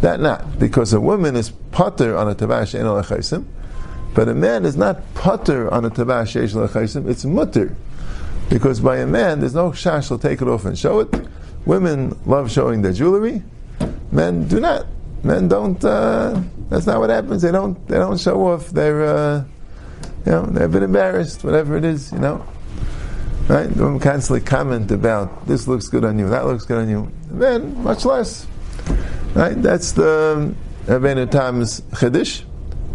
that 0.00 0.20
not, 0.20 0.58
because 0.58 0.94
a 0.94 1.00
woman 1.00 1.36
is 1.36 1.50
pater 1.72 2.16
on 2.16 2.30
a 2.30 2.34
tabash 2.34 2.74
en 2.74 2.86
al 2.86 3.44
but 4.14 4.28
a 4.28 4.34
man 4.34 4.64
is 4.64 4.78
not 4.78 5.02
pater 5.14 5.70
on 5.70 5.84
a 5.84 5.90
tabash 5.90 6.36
en 6.96 7.06
it's 7.10 7.26
mutter. 7.26 7.76
Because 8.48 8.80
by 8.80 8.96
a 8.96 9.06
man, 9.06 9.40
there's 9.40 9.54
no 9.54 9.72
shash 9.72 10.08
will 10.10 10.18
take 10.18 10.40
it 10.40 10.48
off 10.48 10.64
and 10.64 10.78
show 10.78 11.00
it. 11.00 11.28
Women 11.66 12.18
love 12.26 12.50
showing 12.50 12.82
their 12.82 12.92
jewelry. 12.92 13.42
Men 14.12 14.46
do 14.48 14.60
not. 14.60 14.86
Men 15.22 15.48
don't. 15.48 15.82
Uh, 15.84 16.42
that's 16.68 16.86
not 16.86 17.00
what 17.00 17.10
happens. 17.10 17.42
They 17.42 17.52
don't. 17.52 17.86
They 17.88 17.96
don't 17.96 18.20
show 18.20 18.46
off. 18.46 18.68
They're, 18.70 19.04
uh, 19.04 19.44
you 20.26 20.32
know, 20.32 20.46
they're 20.46 20.66
a 20.66 20.68
bit 20.68 20.82
embarrassed. 20.82 21.44
Whatever 21.44 21.76
it 21.76 21.84
is, 21.84 22.12
you 22.12 22.18
know. 22.18 22.44
Right? 23.48 23.68
Women 23.76 24.00
constantly 24.00 24.40
comment 24.40 24.90
about 24.90 25.46
this 25.46 25.68
looks 25.68 25.88
good 25.88 26.04
on 26.04 26.18
you, 26.18 26.28
that 26.30 26.46
looks 26.46 26.64
good 26.64 26.78
on 26.78 26.88
you. 26.88 27.10
Men, 27.30 27.82
much 27.82 28.06
less. 28.06 28.46
Right? 29.34 29.60
That's 29.60 29.92
the 29.92 30.54
Rabbeinu 30.86 31.30
Tam's 31.30 31.82
chiddush, 31.92 32.42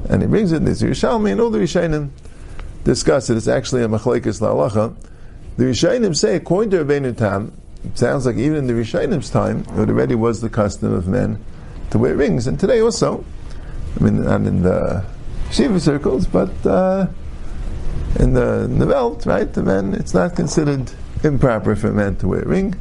and 0.10 0.24
he 0.24 0.28
brings 0.28 0.52
it. 0.52 0.58
In 0.58 0.66
this 0.66 0.82
Yerushalmi 0.82 1.32
and 1.32 1.42
all 1.42 1.52
the 1.52 1.60
Rishonim 1.60 2.10
discuss 2.84 3.30
it. 3.30 3.38
It's 3.38 3.48
actually 3.48 3.84
a 3.84 3.88
machlekes 3.88 4.42
la'alacha. 4.42 4.96
The 5.58 5.66
Rishonim 5.66 6.16
say, 6.16 6.36
according 6.36 6.72
to 6.72 6.84
Rabbeinu 6.84 7.16
Tam, 7.16 7.52
it 7.84 7.98
sounds 7.98 8.26
like 8.26 8.36
even 8.36 8.58
in 8.58 8.68
the 8.68 8.74
Rishonim 8.74 9.30
time, 9.32 9.60
it 9.80 9.90
already 9.90 10.16
was 10.16 10.42
the 10.42 10.50
custom 10.50 10.94
of 10.94 11.08
men 11.08 11.44
to 11.92 11.98
wear 11.98 12.16
rings, 12.16 12.48
and 12.48 12.60
today 12.60 12.82
also. 12.82 13.24
I 14.00 14.04
mean, 14.04 14.24
not 14.24 14.42
in 14.42 14.62
the 14.62 15.06
Shiva 15.52 15.80
circles, 15.80 16.28
but 16.28 16.52
uh, 16.66 17.08
in 18.20 18.34
the 18.34 18.64
in 18.66 18.80
right? 19.26 19.52
The 19.52 19.64
men, 19.64 19.94
it's 19.94 20.14
not 20.14 20.36
considered 20.36 20.92
improper 21.24 21.76
for 21.76 21.92
men 21.92 22.16
to 22.18 22.28
wear 22.28 22.42
a 22.42 22.48
ring. 22.48 22.76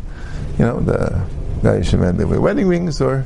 You 0.58 0.66
know, 0.66 0.80
the 0.80 1.26
guys 1.62 1.92
men 1.94 2.16
they 2.16 2.24
wear 2.24 2.40
wedding 2.40 2.68
rings 2.68 3.00
or 3.00 3.24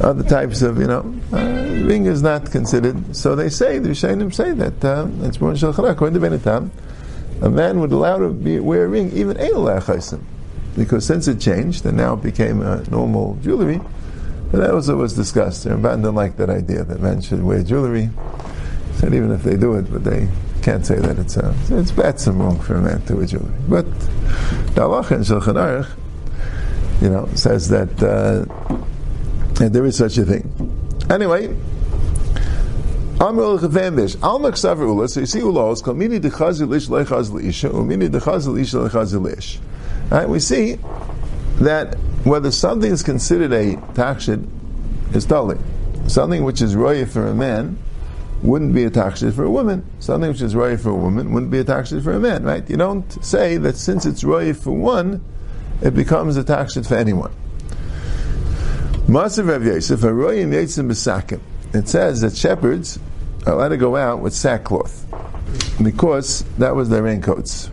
other 0.00 0.22
types 0.22 0.62
of, 0.62 0.78
you 0.78 0.86
know, 0.86 1.14
uh, 1.32 1.84
ring 1.84 2.06
is 2.06 2.22
not 2.22 2.50
considered. 2.50 3.16
So 3.16 3.34
they 3.34 3.48
say 3.48 3.78
the 3.78 3.90
Rishonim 3.90 4.32
say 4.32 4.52
that 4.52 4.84
uh, 4.84 5.08
it's 5.22 5.40
more 5.40 5.52
according 5.52 6.20
to 6.20 6.26
Benetam, 6.26 6.70
a 7.42 7.50
man 7.50 7.80
would 7.80 7.92
allow 7.92 8.18
to 8.18 8.28
be, 8.28 8.60
wear 8.60 8.84
a 8.84 8.88
ring 8.88 9.10
even 9.12 9.36
Chaisim 9.36 10.22
because 10.76 11.06
since 11.06 11.26
it 11.26 11.40
changed 11.40 11.84
and 11.86 11.96
now 11.96 12.14
it 12.14 12.22
became 12.22 12.62
a 12.62 12.82
normal 12.90 13.38
jewelry, 13.42 13.80
that 14.52 14.70
also 14.70 14.96
was 14.96 15.14
discussed. 15.14 15.64
The 15.64 15.70
Ramban 15.70 15.96
didn't 15.96 16.14
like 16.14 16.36
that 16.36 16.50
idea 16.50 16.84
that 16.84 17.00
men 17.00 17.20
should 17.20 17.42
wear 17.42 17.62
jewelry. 17.62 18.10
Said 18.94 19.12
even 19.14 19.32
if 19.32 19.42
they 19.42 19.56
do 19.56 19.74
it, 19.74 19.90
but 19.90 20.04
they 20.04 20.28
can't 20.62 20.86
say 20.86 20.96
that 20.96 21.18
it's 21.18 21.36
a, 21.36 21.54
it's 21.70 21.90
bad 21.90 22.24
and 22.26 22.40
wrong 22.40 22.58
for 22.60 22.74
a 22.74 22.80
man 22.80 23.02
to 23.06 23.16
wear 23.16 23.26
jewelry. 23.26 23.52
But 23.68 23.86
Allah 24.78 25.00
in 25.10 25.22
Shulchan 25.22 25.54
Aruch, 25.54 25.88
you 27.02 27.10
know, 27.10 27.28
says 27.34 27.68
that, 27.68 27.90
uh, 28.02 28.44
that 29.54 29.72
there 29.72 29.84
is 29.84 29.96
such 29.96 30.18
a 30.18 30.24
thing. 30.24 30.50
Anyway, 31.10 31.48
Amrul 33.18 33.58
Chavambish. 33.58 34.22
Al 34.22 34.38
Maksav 34.40 34.78
Ula. 34.78 35.08
So 35.08 35.20
you 35.20 35.26
see 35.26 35.40
Ulos. 35.40 35.82
Kol 35.82 35.94
mini 35.94 36.20
dechazil 36.20 36.74
ish 36.74 36.88
lechazil 36.88 37.42
isha. 37.42 37.70
Umini 37.70 38.10
dechazil 38.10 38.60
isha 38.60 38.76
lechazil 38.76 39.38
ish. 39.38 39.58
Right? 40.10 40.28
We 40.28 40.40
see 40.40 40.78
that 41.60 41.94
whether 42.24 42.50
something 42.50 42.90
is 42.90 43.02
considered 43.02 43.52
a 43.52 43.76
takshid 43.94 44.46
is 45.14 45.24
totally. 45.24 45.58
Something 46.06 46.44
which 46.44 46.62
is 46.62 46.76
roya 46.76 47.06
for 47.06 47.26
a 47.26 47.34
man 47.34 47.78
wouldn't 48.42 48.74
be 48.74 48.84
a 48.84 48.90
takshid 48.90 49.34
for 49.34 49.44
a 49.44 49.50
woman. 49.50 49.84
Something 49.98 50.30
which 50.30 50.42
is 50.42 50.54
roya 50.54 50.78
for 50.78 50.90
a 50.90 50.94
woman 50.94 51.32
wouldn't 51.32 51.50
be 51.50 51.58
a 51.58 51.64
takshid 51.64 52.04
for 52.04 52.12
a 52.12 52.20
man, 52.20 52.44
right? 52.44 52.68
You 52.68 52.76
don't 52.76 53.24
say 53.24 53.56
that 53.58 53.76
since 53.76 54.06
it's 54.06 54.22
roya 54.22 54.54
for 54.54 54.72
one, 54.72 55.24
it 55.82 55.94
becomes 55.94 56.36
a 56.36 56.44
takshid 56.44 56.86
for 56.86 56.94
anyone. 56.96 57.32
Masav 59.06 59.48
Rav 59.48 59.64
Yosef, 59.64 60.02
a 60.02 60.12
roya 60.12 60.44
yitzim 60.46 60.88
b'sakim. 60.88 61.40
It 61.72 61.88
says 61.88 62.20
that 62.22 62.36
shepherds 62.36 62.98
are 63.46 63.52
allowed 63.52 63.68
to 63.68 63.76
go 63.76 63.96
out 63.96 64.20
with 64.20 64.34
sackcloth 64.34 65.06
because 65.82 66.42
that 66.58 66.74
was 66.74 66.88
their 66.88 67.02
raincoats. 67.02 67.70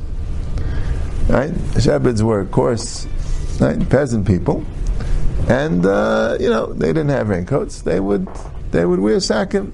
Right? 1.34 1.52
Shepherds 1.82 2.22
were, 2.22 2.42
of 2.42 2.52
course, 2.52 3.08
right, 3.60 3.90
peasant 3.90 4.28
people, 4.28 4.64
and 5.50 5.84
uh, 5.84 6.38
you 6.40 6.48
know 6.48 6.72
they 6.72 6.90
didn't 6.90 7.10
have 7.10 7.28
raincoats. 7.28 7.82
They 7.82 8.00
would 8.00 8.28
they 8.70 8.86
would 8.86 9.00
wear 9.00 9.20
sacking. 9.20 9.74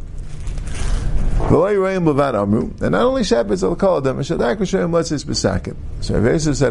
And 2.81 2.91
not 2.91 3.01
only 3.01 3.25
shepherds, 3.25 3.61
I'll 3.61 3.75
call 3.75 3.99
them. 3.99 4.23
So 4.23 4.37
Rav 4.37 4.55
said 4.55 4.71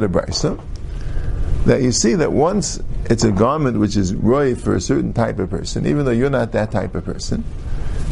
a 0.02 0.09
brisa 0.09 0.61
that 1.66 1.83
you 1.83 1.92
see 1.92 2.14
that 2.14 2.33
once 2.33 2.80
it's 3.11 3.25
a 3.25 3.33
garment 3.33 3.78
which 3.78 3.95
is 3.95 4.14
roy 4.14 4.54
for 4.54 4.75
a 4.75 4.80
certain 4.80 5.12
type 5.12 5.38
of 5.38 5.50
person, 5.50 5.85
even 5.87 6.07
though 6.07 6.12
you're 6.12 6.30
not 6.30 6.52
that 6.52 6.71
type 6.71 6.95
of 6.95 7.04
person, 7.04 7.45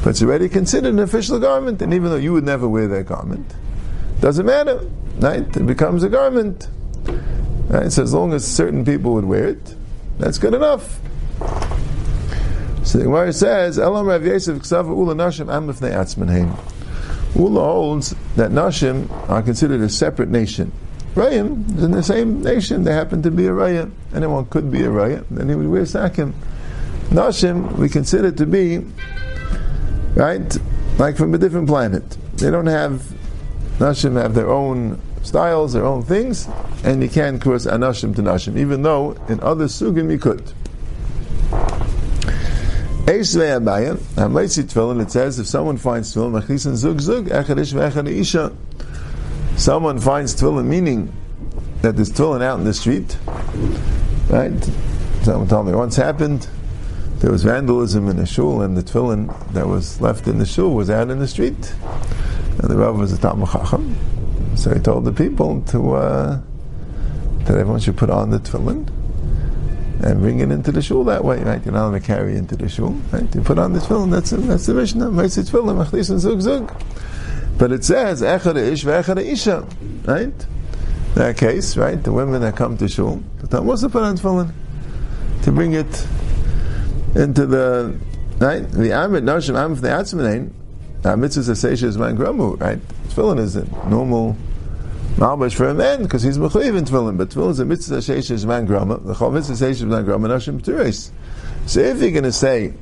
but 0.05 0.11
it's 0.11 0.23
already 0.23 0.51
considered 0.51 0.91
an 0.91 0.99
official 0.99 1.39
garment, 1.39 1.81
and 1.81 1.95
even 1.95 2.11
though 2.11 2.17
you 2.17 2.35
would 2.35 2.45
never 2.45 2.69
wear 2.69 2.87
that 2.87 3.07
garment, 3.07 3.55
doesn't 4.21 4.47
matter, 4.47 4.81
right? 5.19 5.57
It 5.57 5.67
becomes 5.67 6.03
a 6.03 6.09
garment. 6.09 6.69
Right? 7.69 7.91
So 7.91 8.03
as 8.03 8.15
long 8.15 8.33
as 8.33 8.47
certain 8.47 8.85
people 8.85 9.13
would 9.15 9.25
wear 9.25 9.49
it, 9.49 9.75
that's 10.19 10.39
good 10.39 10.55
enough. 10.55 10.99
So 12.85 12.99
the 12.99 13.05
Gemara 13.05 13.33
says, 13.33 13.79
Elam 13.79 14.07
Rav 14.07 14.25
Yosef 14.25 14.59
Ksava 14.59 14.89
Ula 14.89 15.15
Nashim 15.15 15.53
Am 15.53 15.67
B'fnei 15.67 15.93
Atzmanheim. 15.93 16.57
Ula 17.35 17.61
holds 17.61 18.15
that 18.37 18.53
Nashim 18.53 19.11
are 19.29 19.43
considered 19.43 19.81
a 19.81 19.89
separate 19.89 20.29
nation. 20.29 20.71
Rayim 21.15 21.77
is 21.77 21.83
in 21.83 21.91
the 21.91 22.03
same 22.03 22.43
nation. 22.43 22.85
They 22.85 22.93
happen 22.93 23.23
to 23.23 23.31
be 23.31 23.47
a 23.47 23.51
Raya. 23.51 23.91
Anyone 24.15 24.47
could 24.47 24.71
be 24.71 24.83
a 24.85 24.89
Raya. 24.89 25.25
Then 25.31 25.49
he 25.49 25.55
would 25.55 25.67
wear 25.67 25.83
Sakim. 25.83 26.33
Nashim, 27.09 27.73
we 27.73 27.89
consider 27.89 28.31
to 28.31 28.47
be, 28.47 28.79
right, 30.15 30.57
like 30.99 31.17
from 31.17 31.35
a 31.35 31.39
different 31.39 31.67
planet. 31.69 32.05
They 32.35 32.51
don't 32.51 32.67
have, 32.67 33.03
Nashim 33.79 34.21
have 34.21 34.35
their 34.35 34.51
own 34.51 35.01
styles, 35.23 35.73
their 35.73 35.85
own 35.85 36.03
things, 36.03 36.49
and 36.85 37.03
you 37.03 37.09
can't 37.09 37.41
cross 37.41 37.67
Anashim 37.67 38.15
to 38.17 38.23
Nashim, 38.23 38.57
even 38.57 38.83
though 38.83 39.13
in 39.29 39.41
other 39.41 39.67
Sugim 39.67 40.11
you 40.11 40.19
could. 40.19 40.43
Eisvei 43.07 43.61
Abaya, 43.61 43.97
Hamleitzi 44.17 44.65
Tefillin, 44.65 45.01
it 45.01 45.11
says, 45.11 45.39
if 45.39 45.47
someone 45.47 45.77
finds 45.77 46.15
Tefillin, 46.15 46.41
Machisan 46.43 46.75
Zug 46.75 47.01
Zug, 47.01 47.27
Echadish 47.27 47.73
V'echad 47.73 48.09
Isha, 48.09 48.53
someone 49.57 50.01
finds 50.01 50.35
Tefillin, 50.35 50.67
meaning 50.67 51.13
that 51.83 51.97
there's 51.97 52.11
Tefillin 52.11 52.43
out 52.43 52.59
in 52.59 52.65
the 52.65 52.75
street, 52.75 53.17
right? 54.29 54.71
Someone 55.23 55.49
told 55.49 55.67
me 55.67 55.75
once 55.75 55.97
happened, 55.97 56.49
there 57.19 57.31
was 57.31 57.43
vandalism 57.43 58.09
in 58.09 58.17
the 58.17 58.27
shul, 58.27 58.61
and 58.63 58.77
the 58.77 58.83
tefillin 58.83 59.53
that 59.53 59.67
was 59.67 60.01
left 60.01 60.29
in 60.29 60.39
the 60.39 60.45
shul 60.45 60.75
was 60.75 60.91
out 60.91 61.11
in 61.11 61.19
the 61.19 61.27
street. 61.27 61.75
And 62.59 62.71
the 62.71 62.77
Rav 62.77 62.99
was 62.99 63.13
a 63.13 63.19
Talmud 63.19 63.49
Chacham, 63.51 63.95
so 64.57 64.73
he 64.73 64.81
told 64.81 65.05
the 65.05 65.13
people 65.13 65.61
to 65.63 65.93
uh, 65.93 66.41
that 67.41 67.57
everyone 67.57 67.81
should 67.81 67.97
put 67.97 68.11
on 68.11 68.31
the 68.31 68.39
tefillin 68.39 68.89
and 70.03 70.21
bring 70.21 70.41
it 70.41 70.51
into 70.51 70.73
the 70.73 70.83
shul 70.83 71.05
that 71.05 71.25
way, 71.25 71.43
right? 71.43 71.65
You're 71.65 71.75
not 71.75 71.89
going 71.89 72.01
to 72.01 72.07
carry 72.07 72.37
into 72.37 72.57
the 72.57 72.69
shul, 72.69 72.91
right? 73.13 73.35
You 73.35 73.43
put 73.43 73.59
on 73.59 73.73
the 73.73 73.79
tefillin. 73.79 74.11
That's 74.11 74.31
that's 74.31 74.67
the 74.67 74.75
Mishnah. 74.75 75.07
Meitzit 75.07 75.51
tefillin, 75.51 75.85
machlis 75.85 76.11
and 76.11 76.21
zug 76.21 76.41
zug. 76.41 76.73
But 77.59 77.73
it 77.73 77.85
says 77.85 78.21
echad 78.23 78.57
ish 78.57 78.85
ve'echad 78.85 79.25
isha, 79.25 79.67
right? 80.05 80.47
That 81.15 81.37
case, 81.39 81.77
right? 81.77 82.03
The 82.03 82.13
women 82.13 82.43
that 82.43 82.57
come 82.57 82.77
to 82.79 82.89
shul, 82.89 83.23
the 83.39 83.47
Talmud 83.49 83.79
to 83.79 83.89
put 83.89 84.03
on 84.03 84.17
tefillin 84.17 84.53
to 85.43 85.53
bring 85.53 85.73
it 85.73 86.07
into 87.15 87.47
the 87.47 87.99
right. 88.39 88.69
The 88.71 88.91
amit 88.91 89.23
nashim 89.23 89.57
am 89.57 89.75
the 89.77 89.89
atzmanein. 89.89 90.53
Mitzvah 91.05 91.53
seisha 91.53 91.85
is 91.85 91.97
man 91.97 92.17
gramu, 92.17 92.61
right? 92.61 92.81
Tefillin 93.09 93.39
is 93.39 93.57
a 93.57 93.65
normal 93.89 94.37
malbash 95.17 95.55
for 95.55 95.69
a 95.69 95.75
man 95.75 96.03
because 96.03 96.23
he's 96.23 96.37
mechuyev 96.37 96.77
in 96.77 96.85
tefillin, 96.85 97.17
but 97.17 97.31
tefillin 97.31 97.51
is 97.51 97.61
a 97.61 97.65
mitzvah 97.65 97.99
seisha 97.99 98.33
is 98.33 98.45
man 98.45 98.67
grama. 98.67 98.99
The 98.99 99.15
chol 99.15 99.33
mitzvah 99.33 99.55
seisha 99.55 99.71
is 99.71 99.85
man 99.85 100.05
grama 100.05 100.29
nashim 100.29 100.61
turis. 100.61 101.11
So 101.67 101.81
if 101.81 102.01
you're 102.01 102.11
going 102.11 102.25
to 102.25 102.33
say 102.33 102.75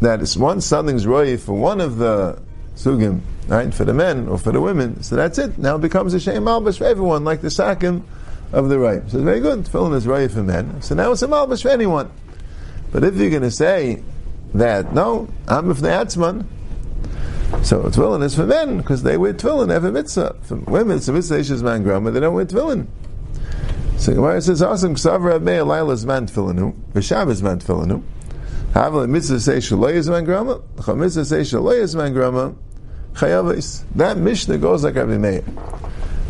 that 0.00 0.20
it's 0.20 0.36
one 0.36 0.60
something's 0.60 1.06
roy 1.06 1.36
for 1.36 1.54
one 1.54 1.80
of 1.80 1.98
the 1.98 2.42
sugim, 2.74 3.20
right, 3.46 3.72
for 3.72 3.84
the 3.84 3.94
men 3.94 4.28
or 4.28 4.38
for 4.38 4.52
the 4.52 4.60
women, 4.60 5.02
so 5.02 5.16
that's 5.16 5.38
it. 5.38 5.56
Now 5.56 5.76
it 5.76 5.80
becomes 5.80 6.14
a 6.14 6.20
shame 6.20 6.42
malbash 6.42 6.78
for 6.78 6.84
everyone, 6.84 7.24
like 7.24 7.40
the 7.40 7.48
sakim 7.48 8.02
of 8.52 8.68
the 8.68 8.78
right. 8.78 9.02
So 9.10 9.18
it's 9.18 9.24
very 9.24 9.40
good. 9.40 9.64
Tefillin 9.64 9.94
is 9.94 10.06
roy 10.06 10.28
for 10.28 10.42
men. 10.42 10.82
So 10.82 10.94
now 10.94 11.12
it's 11.12 11.22
a 11.22 11.28
malbash 11.28 11.62
for 11.62 11.68
anyone. 11.68 12.10
But 12.90 13.04
if 13.04 13.14
you're 13.16 13.30
going 13.30 13.42
to 13.42 13.50
say 13.50 14.02
that 14.54 14.92
no, 14.92 15.28
I'm 15.46 15.70
if 15.70 15.78
the 15.78 15.88
atzman, 15.88 16.46
so 17.62 17.82
tefillin 17.82 18.22
is 18.22 18.34
for 18.34 18.46
men 18.46 18.78
because 18.78 19.02
they 19.02 19.16
wear 19.16 19.34
tefillin, 19.34 19.74
a 19.74 19.92
mitzvah. 19.92 20.36
For 20.42 20.56
women, 20.56 20.98
it's 20.98 21.08
a 21.08 21.12
mitzvah 21.12 21.36
is 21.36 21.62
man 21.62 21.82
grama, 21.82 22.10
they 22.10 22.20
don't 22.20 22.34
wear 22.34 22.46
tefillin. 22.46 22.86
So 23.98 24.14
Gemara 24.14 24.40
says, 24.40 24.62
"Awesome, 24.62 24.94
ksav 24.94 25.42
Mei 25.42 25.56
Alayla 25.56 25.92
is 25.92 26.06
man 26.06 26.26
tefillinu, 26.26 26.72
v'shav 26.94 27.30
is 27.30 27.42
man 27.42 27.58
tefillinu. 27.58 28.02
Havla 28.72 29.08
mitzvah 29.08 29.40
say 29.40 29.56
shaloi 29.56 29.94
is 29.94 30.08
man 30.08 30.24
grama, 30.24 30.60
the 30.76 30.94
mitzvah 30.94 31.24
say 31.24 31.40
shaloi 31.40 31.80
is 31.80 31.96
man 31.96 32.12
grama, 32.12 32.54
chayavis. 33.14 33.82
That 33.96 34.18
Mishnah 34.18 34.58
goes 34.58 34.84
like 34.84 34.94
Rabbi 34.94 35.18
Meir. 35.18 35.42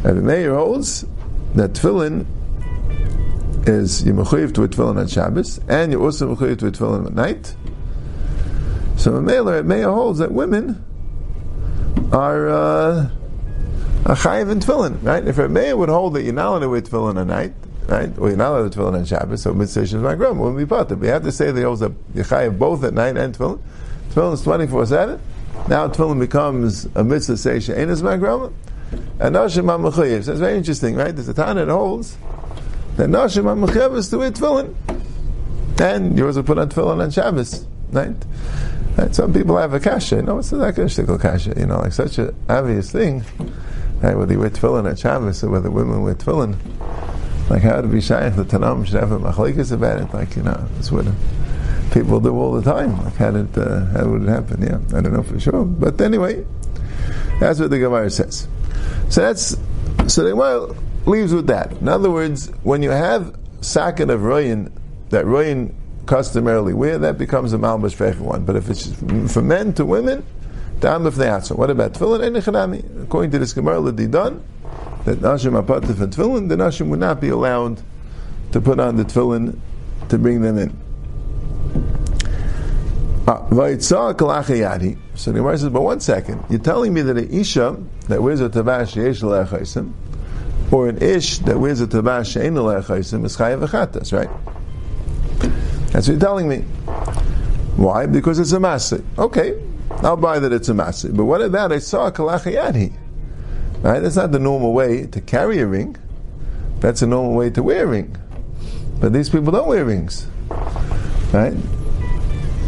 Rabbi 0.02 0.20
Meir 0.20 0.54
holds 0.54 1.04
that 1.56 1.74
tefillin 1.74 2.24
is 3.68 4.02
you 4.04 4.14
mechuyev 4.14 4.54
to 4.54 4.62
a 4.62 4.68
tefillin 4.68 4.98
on 4.98 5.06
Shabbos, 5.06 5.60
and 5.68 5.92
you 5.92 6.02
also 6.02 6.34
mechuyev 6.34 6.58
to 6.60 6.68
a 6.68 6.70
tefillin 6.70 7.06
at 7.06 7.12
night. 7.12 7.54
So 8.96 9.20
Rabbi 9.20 9.62
Meir 9.62 9.90
holds 9.90 10.20
that 10.20 10.32
women 10.32 10.82
are 12.12 12.48
uh, 12.48 13.10
a 14.04 14.14
chayiv 14.14 14.50
in 14.50 14.60
tefillin, 14.60 15.02
right? 15.02 15.26
If 15.26 15.38
a 15.38 15.48
mayor 15.48 15.76
would 15.76 15.88
hold 15.88 16.14
that 16.14 16.22
you're 16.22 16.32
not 16.32 16.48
allowed 16.48 16.58
to 16.60 16.68
wear 16.68 16.80
tefillin 16.80 17.20
at 17.20 17.26
night, 17.26 17.52
right, 17.86 18.16
or 18.18 18.28
you're 18.28 18.36
not 18.36 18.52
allowed 18.52 18.72
to 18.72 18.78
tefillin 18.78 18.94
on 18.94 19.04
Shabbos, 19.04 19.42
so 19.42 19.52
mitzvah 19.52 19.80
is 19.82 19.94
man 19.94 20.16
grama 20.16 20.56
be 20.56 20.64
part 20.64 20.90
of 20.90 20.98
it. 20.98 21.02
We 21.02 21.08
have 21.08 21.24
to 21.24 21.32
say 21.32 21.50
that 21.50 21.58
he 21.58 21.64
holds 21.64 21.80
you're 21.80 22.24
chayiv 22.24 22.58
both 22.58 22.84
at 22.84 22.94
night 22.94 23.16
and 23.16 23.36
tefillin. 23.36 23.60
Tefillin 24.10 24.34
is 24.34 24.42
24-7. 24.42 25.20
Now 25.68 25.88
tefillin 25.88 26.18
becomes 26.18 26.86
a 26.94 27.04
mitzvah 27.04 27.34
seisha 27.34 27.76
ain't 27.76 27.90
as 27.90 28.02
man 28.02 28.20
grama. 28.20 28.52
And 29.20 29.34
Nashim 29.34 29.64
HaMechuyev. 29.64 30.24
So 30.24 30.32
it's 30.32 30.40
very 30.40 30.56
interesting, 30.56 30.94
right? 30.94 31.14
There's 31.14 31.28
a 31.28 31.34
Tana 31.34 31.66
that 31.66 31.72
holds 31.72 32.16
that 32.96 33.10
Nashim 33.10 33.44
HaMechuyev 33.44 33.96
is 33.96 34.08
to 34.10 34.18
wear 34.18 34.30
tefillin. 34.30 34.74
And 35.80 36.16
you 36.16 36.26
also 36.26 36.42
put 36.42 36.58
on 36.58 36.68
tefillin 36.68 37.02
on 37.02 37.10
Shabbos, 37.10 37.66
right? 37.90 38.16
Right? 38.98 39.14
Some 39.14 39.32
people 39.32 39.56
have 39.56 39.74
a 39.74 39.80
kasha. 39.80 40.22
No, 40.22 40.38
it's 40.38 40.50
not 40.50 40.76
a 40.76 40.82
shtickle 40.82 41.20
kasha. 41.20 41.54
You 41.56 41.66
know, 41.66 41.78
like 41.78 41.92
such 41.92 42.18
an 42.18 42.34
obvious 42.48 42.90
thing. 42.90 43.24
Right? 44.02 44.16
Whether 44.16 44.32
you 44.32 44.40
wear 44.40 44.50
tefillin 44.50 44.90
at 44.90 44.98
Shabbos 44.98 45.44
or 45.44 45.50
whether 45.50 45.70
women 45.70 46.02
wear 46.02 46.16
tefillin. 46.16 46.56
Like 47.48 47.62
how 47.62 47.80
to 47.80 47.86
be 47.86 48.00
shaykh, 48.00 48.34
the 48.34 48.44
Tanam 48.44 48.84
should 48.84 48.96
have 48.96 49.12
a 49.12 49.18
machlekes 49.18 49.72
about 49.72 50.00
it. 50.00 50.12
Like, 50.12 50.36
you 50.36 50.42
know, 50.42 50.68
that's 50.74 50.90
what 50.90 51.06
people 51.92 52.20
do 52.20 52.36
all 52.36 52.52
the 52.52 52.62
time. 52.62 53.00
Like 53.04 53.14
how 53.14 53.30
did, 53.30 53.56
uh, 53.56 53.86
how 53.86 54.08
would 54.08 54.22
it 54.22 54.28
happen? 54.28 54.62
Yeah, 54.62 54.98
I 54.98 55.00
don't 55.00 55.12
know 55.12 55.22
for 55.22 55.38
sure. 55.38 55.64
But 55.64 56.00
anyway, 56.00 56.44
that's 57.38 57.60
what 57.60 57.70
the 57.70 57.78
Gemara 57.78 58.10
says. 58.10 58.48
So 59.10 59.22
that's, 59.22 59.56
so 60.12 60.24
the 60.24 60.30
Gemara 60.30 60.74
leaves 61.06 61.32
with 61.32 61.46
that. 61.46 61.72
In 61.72 61.88
other 61.88 62.10
words, 62.10 62.48
when 62.64 62.82
you 62.82 62.90
have 62.90 63.34
sakin 63.60 64.10
of 64.10 64.20
royin, 64.20 64.72
that 65.10 65.24
royin 65.24 65.72
customarily 66.08 66.72
wear, 66.74 66.98
that 66.98 67.18
becomes 67.18 67.52
a 67.52 67.58
malbush 67.58 67.94
for 67.94 68.06
everyone. 68.06 68.44
But 68.44 68.56
if 68.56 68.68
it's 68.70 68.92
from 69.32 69.46
men 69.46 69.74
to 69.74 69.84
women, 69.84 70.24
dam 70.80 71.04
they 71.04 71.28
answer. 71.28 71.54
What 71.54 71.70
about 71.70 71.92
tefillin? 71.92 73.02
According 73.04 73.30
to 73.32 73.38
this 73.38 73.52
Gemara 73.52 73.76
Ladidon, 73.76 74.42
that 75.04 75.18
nashim 75.18 75.62
apatif 75.62 76.00
and 76.00 76.12
tefillin, 76.12 76.48
the 76.48 76.56
nashim 76.56 76.88
would 76.88 76.98
not 76.98 77.20
be 77.20 77.28
allowed 77.28 77.82
to 78.52 78.60
put 78.60 78.80
on 78.80 78.96
the 78.96 79.04
tefillin 79.04 79.58
to 80.08 80.18
bring 80.18 80.40
them 80.40 80.58
in. 80.58 80.76
So 83.26 83.34
the 83.44 85.38
Gemara 85.38 85.58
says, 85.58 85.68
but 85.68 85.82
one 85.82 86.00
second, 86.00 86.42
you're 86.48 86.58
telling 86.58 86.94
me 86.94 87.02
that 87.02 87.18
an 87.18 87.30
Isha 87.30 87.76
that 88.08 88.22
wears 88.22 88.40
a 88.40 88.48
tabash 88.48 88.96
yesh 88.96 89.22
or 90.72 90.88
an 90.88 91.02
Ish 91.02 91.38
that 91.40 91.60
wears 91.60 91.82
a 91.82 91.86
she'en 91.86 92.54
le'achaisim 92.54 93.26
is 93.26 93.36
chayav 93.36 93.66
v'chatas, 93.66 94.12
right? 94.16 94.30
That's 95.98 96.06
what 96.06 96.12
you're 96.12 96.20
telling 96.20 96.48
me. 96.48 96.58
Why? 97.76 98.06
Because 98.06 98.38
it's 98.38 98.52
a 98.52 98.58
masi. 98.58 99.04
Okay, 99.18 99.60
I'll 99.90 100.16
buy 100.16 100.38
that 100.38 100.52
it's 100.52 100.68
a 100.68 100.72
masi. 100.72 101.12
But 101.12 101.24
what 101.24 101.42
about 101.42 101.72
I 101.72 101.80
saw 101.80 102.06
a 102.06 102.12
kalachayadhi? 102.12 102.92
Right? 103.82 103.98
That's 103.98 104.14
not 104.14 104.30
the 104.30 104.38
normal 104.38 104.72
way 104.72 105.08
to 105.08 105.20
carry 105.20 105.58
a 105.58 105.66
ring. 105.66 105.96
That's 106.78 107.02
a 107.02 107.06
normal 107.08 107.34
way 107.34 107.50
to 107.50 107.64
wear 107.64 107.82
a 107.82 107.88
ring. 107.88 108.16
But 109.00 109.12
these 109.12 109.28
people 109.28 109.50
don't 109.50 109.66
wear 109.66 109.84
rings. 109.84 110.28
Right? 111.32 111.56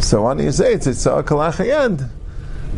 So 0.00 0.34
do 0.34 0.42
you 0.42 0.50
say 0.50 0.72
it's 0.72 0.88
a 0.88 1.22
kalachayad? 1.22 2.10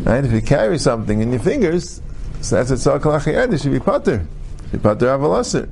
Right? 0.04 0.22
If 0.22 0.32
you 0.32 0.42
carry 0.42 0.78
something 0.78 1.22
in 1.22 1.30
your 1.30 1.40
fingers, 1.40 2.02
so 2.42 2.62
that's 2.62 2.84
a 2.84 2.98
kalachayad, 2.98 3.54
it 3.54 3.62
should 3.62 3.72
be 3.72 3.80
pater. 3.80 4.26
It 4.66 4.70
should 4.70 4.82
be 4.82 4.86
pater 4.86 5.06
avalasir. 5.06 5.70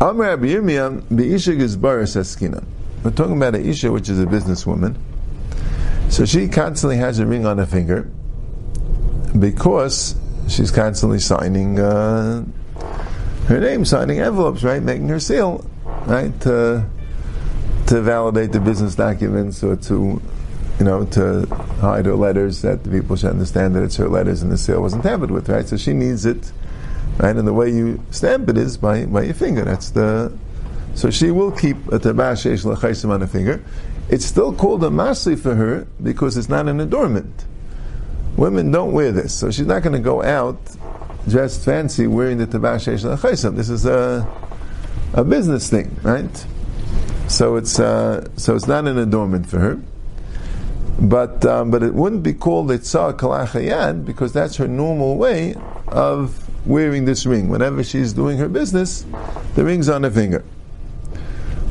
Amr 0.00 0.30
Rabbi 0.30 0.46
Yirmiyah, 0.46 1.04
Be'isha 1.14 1.56
Gizbar 1.56 2.02
Saskina. 2.02 2.64
We're 3.02 3.10
talking 3.10 3.36
about 3.36 3.54
an 3.54 3.64
Isha, 3.64 3.90
which 3.90 4.08
is 4.08 4.20
a 4.20 4.26
businesswoman. 4.26 4.96
So 6.10 6.24
she 6.24 6.48
constantly 6.48 6.96
has 6.96 7.18
a 7.18 7.26
ring 7.26 7.46
on 7.46 7.58
her 7.58 7.66
finger 7.66 8.10
because 9.38 10.16
she's 10.48 10.70
constantly 10.70 11.18
signing 11.18 11.78
uh, 11.78 12.44
her 13.46 13.60
name, 13.60 13.84
signing 13.84 14.20
envelopes, 14.20 14.62
right, 14.62 14.82
making 14.82 15.08
her 15.08 15.20
seal, 15.20 15.64
right, 16.06 16.38
to 16.42 16.86
to 17.86 18.00
validate 18.00 18.52
the 18.52 18.60
business 18.60 18.94
documents 18.94 19.64
or 19.64 19.74
to 19.74 20.20
you 20.80 20.86
know, 20.86 21.04
to 21.04 21.46
hide 21.80 22.06
her 22.06 22.14
letters, 22.14 22.62
that 22.62 22.82
the 22.84 22.90
people 22.90 23.14
should 23.14 23.28
understand 23.28 23.76
that 23.76 23.84
it's 23.84 23.96
her 23.96 24.08
letters 24.08 24.42
and 24.42 24.50
the 24.50 24.56
seal 24.56 24.80
wasn't 24.80 25.02
tampered 25.02 25.30
with, 25.30 25.46
right? 25.50 25.68
So 25.68 25.76
she 25.76 25.92
needs 25.92 26.24
it, 26.24 26.52
right? 27.18 27.36
And 27.36 27.46
the 27.46 27.52
way 27.52 27.68
you 27.68 28.02
stamp 28.10 28.48
it 28.48 28.56
is 28.56 28.78
by, 28.78 29.04
by 29.04 29.24
your 29.24 29.34
finger. 29.34 29.62
That's 29.62 29.90
the, 29.90 30.32
so 30.94 31.10
she 31.10 31.30
will 31.30 31.52
keep 31.52 31.76
a 31.88 31.98
tabash 31.98 32.44
shesh 32.44 32.64
l'chaisim 32.64 33.10
on 33.10 33.20
her 33.20 33.26
finger. 33.26 33.62
It's 34.08 34.24
still 34.24 34.52
called 34.52 34.82
a 34.84 34.88
masli 34.88 35.38
for 35.38 35.54
her 35.54 35.86
because 36.02 36.36
it's 36.36 36.48
not 36.48 36.68
an 36.68 36.80
adornment. 36.80 37.44
Women 38.36 38.70
don't 38.70 38.92
wear 38.92 39.12
this, 39.12 39.34
so 39.34 39.50
she's 39.50 39.66
not 39.66 39.82
going 39.82 39.92
to 39.92 39.98
go 39.98 40.22
out 40.22 40.58
dressed 41.28 41.64
fancy 41.64 42.06
wearing 42.06 42.38
the 42.38 42.46
tabash 42.46 42.86
shesh 42.86 43.04
l'chaisim. 43.04 43.56
This 43.56 43.68
is 43.68 43.86
a, 43.86 44.28
a 45.14 45.24
business 45.24 45.70
thing, 45.70 45.96
right? 46.02 46.46
So 47.28 47.56
it's, 47.56 47.78
uh, 47.78 48.28
so 48.36 48.56
it's 48.56 48.66
not 48.66 48.86
an 48.86 48.98
adornment 48.98 49.46
for 49.46 49.58
her. 49.58 49.80
But 51.00 51.46
um, 51.46 51.70
but 51.70 51.82
it 51.82 51.94
wouldn't 51.94 52.22
be 52.22 52.34
called 52.34 52.70
a 52.70 52.78
tsar 52.78 53.14
kalachayad 53.14 54.04
because 54.04 54.34
that's 54.34 54.56
her 54.56 54.68
normal 54.68 55.16
way 55.16 55.54
of 55.88 56.46
wearing 56.66 57.06
this 57.06 57.24
ring. 57.24 57.48
Whenever 57.48 57.82
she's 57.82 58.12
doing 58.12 58.36
her 58.36 58.48
business, 58.48 59.06
the 59.54 59.64
ring's 59.64 59.88
on 59.88 60.02
her 60.02 60.10
finger. 60.10 60.44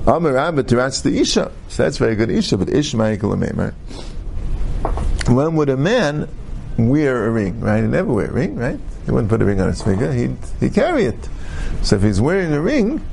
Amar 0.09 0.33
Rabba 0.33 0.63
that's 0.63 1.01
the 1.01 1.19
Isha. 1.19 1.51
So 1.67 1.83
that's 1.83 1.99
very 1.99 2.15
good 2.15 2.31
Isha, 2.31 2.57
but 2.57 2.67
Ish 2.67 2.95
right? 2.95 3.21
When 5.27 5.55
would 5.55 5.69
a 5.69 5.77
man 5.77 6.27
wear 6.79 7.27
a 7.27 7.29
ring, 7.29 7.59
right? 7.59 7.81
He 7.81 7.87
never 7.87 8.11
wear 8.11 8.25
a 8.25 8.33
ring, 8.33 8.55
right? 8.55 8.79
He 9.05 9.11
wouldn't 9.11 9.29
put 9.29 9.43
a 9.43 9.45
ring 9.45 9.61
on 9.61 9.67
his 9.67 9.83
finger, 9.83 10.11
he'd, 10.11 10.35
he'd 10.59 10.73
carry 10.73 11.05
it. 11.05 11.29
So 11.83 11.97
if 11.97 12.01
he's 12.01 12.19
wearing 12.19 12.51
a 12.53 12.59
ring, 12.59 13.05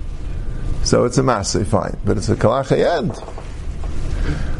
so 0.84 1.04
it's 1.04 1.18
a 1.18 1.22
massive 1.22 1.68
fine, 1.68 1.98
but 2.02 2.16
it's 2.16 2.30
a 2.30 2.36
kalachayad. 2.36 3.14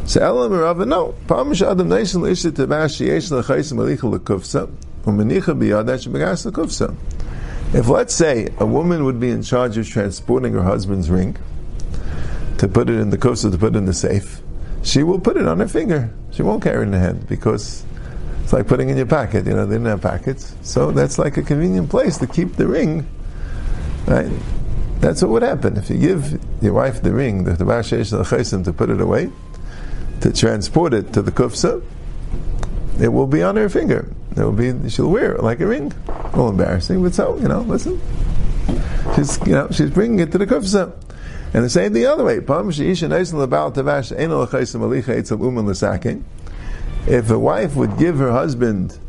So 0.07 0.21
Elam 0.21 0.51
Rava, 0.53 0.85
no. 0.85 1.15
Pamish 1.25 1.67
Adam 1.67 1.89
Nation 1.89 2.21
Lisha 2.21 2.51
Tabash 2.51 3.03
Yesh 3.03 3.29
Lachais 3.29 3.73
Malicha 3.73 4.15
Lekufsa, 4.15 4.71
Umanicha 5.05 5.57
Biyadash 5.57 6.07
Begas 6.11 6.45
Lekufsa. 6.45 6.95
If 7.73 7.87
let's 7.87 8.13
say 8.13 8.49
a 8.59 8.65
woman 8.65 9.05
would 9.05 9.19
be 9.19 9.31
in 9.31 9.41
charge 9.41 9.77
of 9.77 9.89
transporting 9.89 10.53
her 10.53 10.61
husband's 10.61 11.09
ring 11.09 11.35
to 12.57 12.67
put 12.67 12.89
it 12.89 12.99
in 12.99 13.09
the 13.09 13.17
kufsa, 13.17 13.51
to 13.51 13.57
put 13.57 13.75
it 13.75 13.77
in 13.77 13.85
the 13.85 13.93
safe, 13.93 14.41
she 14.83 15.03
will 15.03 15.19
put 15.19 15.37
it 15.37 15.47
on 15.47 15.59
her 15.59 15.67
finger. 15.67 16.13
She 16.31 16.41
won't 16.41 16.63
carry 16.63 16.83
it 16.83 16.87
in 16.87 16.93
her 16.93 16.99
hand 16.99 17.27
because 17.27 17.83
it's 18.43 18.53
like 18.53 18.67
putting 18.67 18.89
in 18.89 18.97
your 18.97 19.05
pocket. 19.05 19.45
You 19.45 19.53
know, 19.53 19.65
they 19.65 19.75
didn't 19.75 19.87
have 19.87 20.01
pockets, 20.01 20.55
so 20.61 20.91
that's 20.91 21.19
like 21.19 21.37
a 21.37 21.43
convenient 21.43 21.89
place 21.89 22.17
to 22.17 22.27
keep 22.27 22.55
the 22.55 22.67
ring. 22.67 23.07
Right? 24.05 24.31
That's 24.99 25.21
what 25.21 25.31
would 25.31 25.43
happen 25.43 25.77
if 25.77 25.89
you 25.89 25.97
give 25.97 26.39
your 26.61 26.73
wife 26.73 27.01
the 27.01 27.13
ring, 27.13 27.43
the 27.43 27.65
yesh 27.65 28.09
to 28.09 28.73
put 28.73 28.89
it 28.89 29.01
away 29.01 29.31
to 30.21 30.33
transport 30.33 30.93
it 30.93 31.13
to 31.13 31.21
the 31.21 31.31
kufsa, 31.31 31.83
it 32.99 33.09
will 33.09 33.27
be 33.27 33.43
on 33.43 33.55
her 33.55 33.69
finger. 33.69 34.11
It 34.35 34.41
will 34.41 34.51
be 34.51 34.89
she'll 34.89 35.09
wear 35.09 35.33
it 35.33 35.43
like 35.43 35.59
a 35.59 35.67
ring. 35.67 35.93
A 36.07 36.23
little 36.27 36.49
embarrassing, 36.49 37.01
but 37.01 37.13
so 37.13 37.37
you 37.37 37.47
know, 37.47 37.61
listen. 37.61 37.99
She's 39.15 39.39
you 39.47 39.53
know 39.53 39.67
she's 39.71 39.89
bringing 39.89 40.19
it 40.19 40.31
to 40.31 40.37
the 40.37 40.47
kufsa. 40.47 40.93
And 41.53 41.63
the 41.63 41.69
same 41.69 41.93
the 41.93 42.05
other 42.05 42.23
way. 42.23 42.37
If 47.07 47.29
a 47.29 47.39
wife 47.39 47.75
would 47.75 47.97
give 47.97 48.17
her 48.17 48.31
husband 48.31 48.99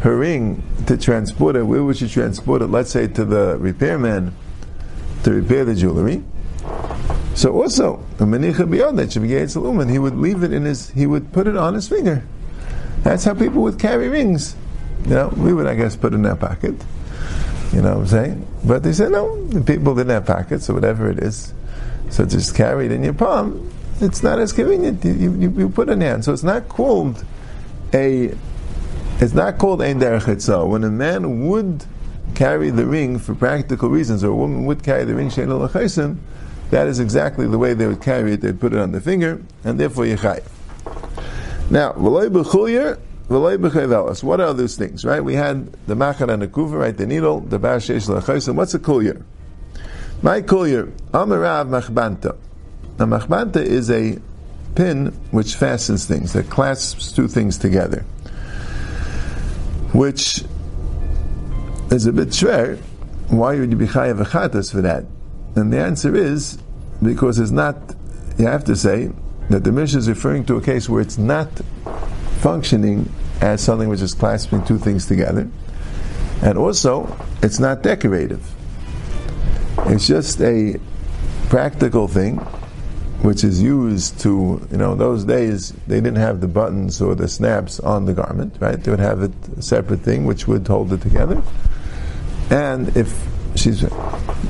her 0.00 0.16
ring 0.16 0.62
to 0.86 0.96
transport 0.96 1.56
it, 1.56 1.62
where 1.62 1.84
would 1.84 1.96
she 1.96 2.08
transport 2.08 2.62
it? 2.62 2.66
Let's 2.66 2.90
say 2.90 3.06
to 3.06 3.24
the 3.24 3.56
repairman 3.58 4.34
to 5.22 5.32
repair 5.32 5.64
the 5.64 5.74
jewelry. 5.74 6.24
So 7.34 7.52
also, 7.62 8.04
he 8.18 8.24
would 9.98 10.16
leave 10.16 10.42
it 10.42 10.52
in 10.52 10.64
his, 10.64 10.90
he 10.90 11.06
would 11.06 11.32
put 11.32 11.46
it 11.46 11.56
on 11.56 11.74
his 11.74 11.88
finger. 11.88 12.24
That's 13.02 13.24
how 13.24 13.34
people 13.34 13.62
would 13.62 13.78
carry 13.78 14.08
rings. 14.08 14.56
You 15.04 15.10
know, 15.10 15.28
we 15.36 15.54
would, 15.54 15.66
I 15.66 15.74
guess, 15.74 15.96
put 15.96 16.12
it 16.12 16.16
in 16.16 16.26
our 16.26 16.36
pocket. 16.36 16.74
You 17.72 17.82
know 17.82 17.98
what 17.98 18.00
I'm 18.00 18.06
saying? 18.06 18.46
But 18.64 18.82
they 18.82 18.92
said, 18.92 19.12
no, 19.12 19.44
the 19.46 19.60
people 19.60 19.94
didn't 19.94 20.10
have 20.10 20.26
pockets 20.26 20.68
or 20.68 20.74
whatever 20.74 21.08
it 21.10 21.20
is. 21.20 21.54
So 22.10 22.26
just 22.26 22.54
carry 22.54 22.86
it 22.86 22.92
in 22.92 23.04
your 23.04 23.14
palm. 23.14 23.72
It's 24.00 24.22
not 24.22 24.38
as 24.38 24.52
convenient. 24.52 25.04
You, 25.04 25.32
you, 25.34 25.50
you 25.50 25.68
put 25.68 25.88
it 25.88 25.92
in 25.92 26.00
hand. 26.00 26.24
So 26.24 26.32
it's 26.32 26.42
not 26.42 26.68
called 26.68 27.24
a, 27.92 28.34
it's 29.20 29.34
not 29.34 29.58
called 29.58 29.82
ein 29.82 30.00
derech 30.00 30.68
When 30.68 30.82
a 30.82 30.90
man 30.90 31.48
would 31.48 31.84
carry 32.34 32.70
the 32.70 32.86
ring 32.86 33.18
for 33.18 33.34
practical 33.34 33.88
reasons, 33.88 34.24
or 34.24 34.28
a 34.28 34.34
woman 34.34 34.64
would 34.66 34.82
carry 34.82 35.04
the 35.04 35.14
ring 35.14 35.28
shein 35.28 36.18
that 36.70 36.86
is 36.86 37.00
exactly 37.00 37.46
the 37.48 37.58
way 37.58 37.74
they 37.74 37.86
would 37.86 38.00
carry 38.00 38.34
it. 38.34 38.40
They'd 38.40 38.60
put 38.60 38.72
it 38.72 38.78
on 38.78 38.92
the 38.92 39.00
finger, 39.00 39.42
and 39.64 39.78
therefore 39.78 40.04
yechai. 40.04 40.42
Now, 41.68 41.92
v'loy 41.92 42.30
b'chayvelis. 42.30 42.98
What 43.30 44.40
are 44.40 44.52
those 44.54 44.76
things, 44.76 45.04
right? 45.04 45.22
We 45.22 45.34
had 45.34 45.72
the 45.86 45.94
machar 45.94 46.28
and 46.28 46.42
the 46.42 46.48
kuva, 46.48 46.80
right? 46.80 46.96
The 46.96 47.06
needle, 47.06 47.38
the 47.38 47.60
bashesh 47.60 48.08
l'chaysim. 48.08 48.56
What's 48.56 48.74
a 48.74 48.80
kulyer? 48.80 49.22
My 50.20 50.42
kulyer, 50.42 50.90
amarav 51.12 51.68
machbanta. 51.68 52.36
Now, 52.98 53.04
machbanta 53.04 53.58
is 53.58 53.88
a 53.88 54.18
pin 54.74 55.12
which 55.30 55.54
fastens 55.54 56.06
things, 56.06 56.32
that 56.32 56.50
clasps 56.50 57.12
two 57.12 57.28
things 57.28 57.56
together, 57.56 58.00
which 59.92 60.42
is 61.92 62.06
a 62.06 62.12
bit 62.12 62.30
shver. 62.30 62.78
Why 63.28 63.60
would 63.60 63.70
you 63.70 63.76
be 63.76 63.86
chayav 63.86 64.24
achatas 64.24 64.72
for 64.72 64.80
that? 64.80 65.04
And 65.54 65.72
the 65.72 65.78
answer 65.78 66.16
is 66.16 66.58
because 67.00 67.38
it's 67.38 67.52
not, 67.52 67.76
you 68.38 68.46
have 68.48 68.64
to 68.64 68.74
say 68.74 69.12
that 69.50 69.62
the 69.62 69.70
Mishnah 69.70 70.00
is 70.00 70.08
referring 70.08 70.46
to 70.46 70.56
a 70.56 70.60
case 70.60 70.88
where 70.88 71.00
it's 71.00 71.16
not 71.16 71.48
functioning 72.40 73.08
as 73.40 73.60
something 73.60 73.88
which 73.88 74.00
is 74.00 74.14
clasping 74.14 74.64
two 74.64 74.78
things 74.78 75.06
together. 75.06 75.48
And 76.42 76.58
also, 76.58 77.16
it's 77.42 77.58
not 77.58 77.82
decorative. 77.82 78.44
It's 79.86 80.06
just 80.06 80.40
a 80.40 80.78
practical 81.48 82.08
thing 82.08 82.38
which 83.22 83.44
is 83.44 83.60
used 83.60 84.18
to, 84.20 84.66
you 84.70 84.78
know, 84.78 84.94
those 84.94 85.24
days 85.24 85.72
they 85.86 86.00
didn't 86.00 86.16
have 86.16 86.40
the 86.40 86.48
buttons 86.48 87.02
or 87.02 87.14
the 87.14 87.28
snaps 87.28 87.78
on 87.80 88.06
the 88.06 88.14
garment, 88.14 88.56
right? 88.60 88.82
They 88.82 88.90
would 88.90 89.00
have 89.00 89.22
it, 89.22 89.32
a 89.58 89.62
separate 89.62 90.00
thing 90.00 90.24
which 90.24 90.46
would 90.46 90.66
hold 90.66 90.92
it 90.92 91.02
together. 91.02 91.42
And 92.50 92.96
if 92.96 93.28
she 93.56 93.72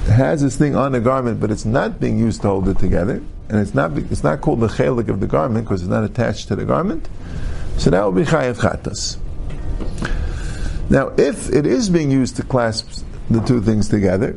has 0.06 0.42
this 0.42 0.56
thing 0.56 0.76
on 0.76 0.92
the 0.92 1.00
garment, 1.00 1.40
but 1.40 1.50
it's 1.50 1.64
not 1.64 2.00
being 2.00 2.18
used 2.18 2.42
to 2.42 2.48
hold 2.48 2.68
it 2.68 2.78
together, 2.78 3.22
and 3.48 3.58
it's 3.60 3.74
not 3.74 3.96
it's 3.98 4.22
not 4.22 4.40
called 4.40 4.60
the 4.60 4.68
chelik 4.68 5.08
of 5.08 5.18
the 5.20 5.26
garment 5.26 5.64
because 5.64 5.82
it's 5.82 5.90
not 5.90 6.04
attached 6.04 6.48
to 6.48 6.56
the 6.56 6.64
garment. 6.64 7.08
So 7.80 7.88
that 7.88 8.04
will 8.04 8.12
be 8.12 8.24
chayav 8.24 8.58
chatas. 8.58 9.16
Now, 10.90 11.14
if 11.16 11.50
it 11.50 11.64
is 11.64 11.88
being 11.88 12.10
used 12.10 12.36
to 12.36 12.42
clasp 12.42 13.06
the 13.30 13.40
two 13.40 13.62
things 13.62 13.88
together, 13.88 14.36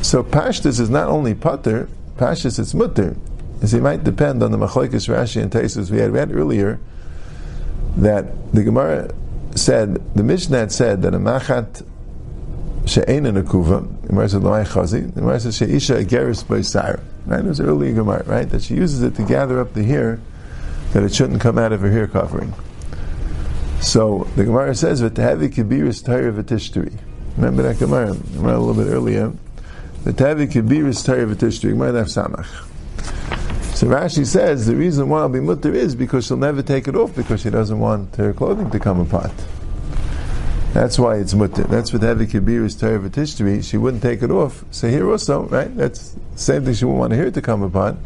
so 0.00 0.22
pashtus 0.22 0.80
is 0.80 0.88
not 0.88 1.08
only 1.08 1.34
putter, 1.34 1.86
pashtus 2.16 2.58
it's 2.58 2.72
mutter. 2.72 3.14
As 3.60 3.74
it 3.74 3.82
might 3.82 4.04
depend 4.04 4.42
on 4.42 4.52
the 4.52 4.56
machlekes 4.56 5.06
Rashi 5.06 5.42
and 5.42 5.52
Taisus 5.52 5.90
we 5.90 5.98
had 5.98 6.12
read 6.12 6.32
earlier 6.32 6.80
that 7.98 8.54
the 8.54 8.62
Gemara 8.62 9.14
said 9.54 10.00
the 10.14 10.22
Mishnah 10.22 10.70
said 10.70 11.02
that 11.02 11.12
a 11.12 11.18
machat 11.18 11.84
she'ein 12.86 13.26
in 13.26 13.36
a 13.36 13.42
kuva. 13.42 14.00
The 14.00 14.08
Gemara 14.08 14.28
says 14.30 14.40
lo'ay 14.40 14.66
chazi. 14.66 15.14
The 15.14 15.20
Gemara 15.20 15.40
says 15.40 15.58
she'isha 15.58 16.06
geris 16.06 16.42
by. 16.42 17.02
Right? 17.26 17.44
It 17.44 17.48
was 17.48 17.60
early 17.60 17.92
Gemara, 17.92 18.24
right? 18.24 18.48
That 18.48 18.62
she 18.62 18.76
uses 18.76 19.02
it 19.02 19.14
to 19.16 19.24
gather 19.24 19.60
up 19.60 19.74
the 19.74 19.84
hair 19.84 20.20
that 20.92 21.02
it 21.02 21.14
shouldn't 21.14 21.40
come 21.40 21.58
out 21.58 21.72
of 21.72 21.80
her 21.80 21.90
hair 21.90 22.06
covering. 22.06 22.54
So 23.80 24.26
the 24.36 24.44
Gemara 24.44 24.74
says 24.74 25.02
v'tahavi 25.02 25.54
kibiris 25.54 26.02
tayr 26.02 26.32
v'tishteri. 26.32 26.98
Remember 27.36 27.62
that 27.62 27.78
Gemara? 27.78 28.14
Gemara 28.14 28.56
a 28.56 28.60
little 28.60 28.84
bit 28.84 28.90
earlier. 28.90 29.32
V'tahavi 30.04 30.50
kibiris 30.50 31.04
tayr 31.06 31.32
v'tishteri. 31.32 31.70
Gemara 31.70 32.04
daf 32.04 32.06
samach. 32.06 32.66
So 33.76 33.88
Rashi 33.88 34.24
says 34.24 34.66
the 34.66 34.74
reason 34.74 35.10
why 35.10 35.20
I'll 35.20 35.28
be 35.28 35.38
mutter 35.38 35.74
is 35.74 35.94
because 35.94 36.26
she'll 36.26 36.38
never 36.38 36.62
take 36.62 36.88
it 36.88 36.96
off 36.96 37.14
because 37.14 37.42
she 37.42 37.50
doesn't 37.50 37.78
want 37.78 38.16
her 38.16 38.32
clothing 38.32 38.70
to 38.70 38.78
come 38.78 39.00
apart. 39.00 39.32
That's 40.72 40.98
why 40.98 41.16
it's 41.16 41.34
mutter. 41.34 41.64
That's 41.64 41.92
what 41.92 42.02
Heavy 42.02 42.26
Kabir 42.26 42.64
is 42.64 42.80
history. 42.80 43.62
She 43.62 43.76
wouldn't 43.76 44.02
take 44.02 44.22
it 44.22 44.30
off. 44.30 44.64
So 44.70 44.88
here 44.88 45.10
also, 45.10 45.42
right? 45.48 45.74
That's 45.76 46.10
the 46.10 46.38
same 46.38 46.64
thing 46.64 46.74
she 46.74 46.84
wouldn't 46.86 47.00
want 47.00 47.12
hear 47.12 47.26
it 47.26 47.34
to 47.34 47.42
come 47.42 47.62
apart. 47.62 47.96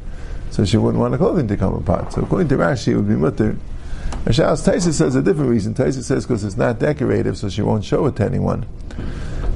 So 0.50 0.64
she 0.64 0.76
wouldn't 0.76 1.00
want 1.00 1.12
the 1.12 1.18
clothing 1.18 1.48
to 1.48 1.56
come 1.56 1.74
apart. 1.74 2.12
So 2.12 2.22
according 2.22 2.48
to 2.48 2.56
Rashi, 2.56 2.88
it 2.88 2.96
would 2.96 3.08
be 3.08 3.14
mutter. 3.14 3.56
Rashas 4.24 4.68
Taisa 4.68 4.92
says 4.92 5.14
a 5.14 5.22
different 5.22 5.50
reason. 5.50 5.74
Taisa 5.74 6.02
says 6.02 6.26
because 6.26 6.44
it's 6.44 6.56
not 6.56 6.78
decorative, 6.78 7.38
so 7.38 7.48
she 7.48 7.62
won't 7.62 7.84
show 7.84 8.06
it 8.06 8.16
to 8.16 8.24
anyone. 8.24 8.66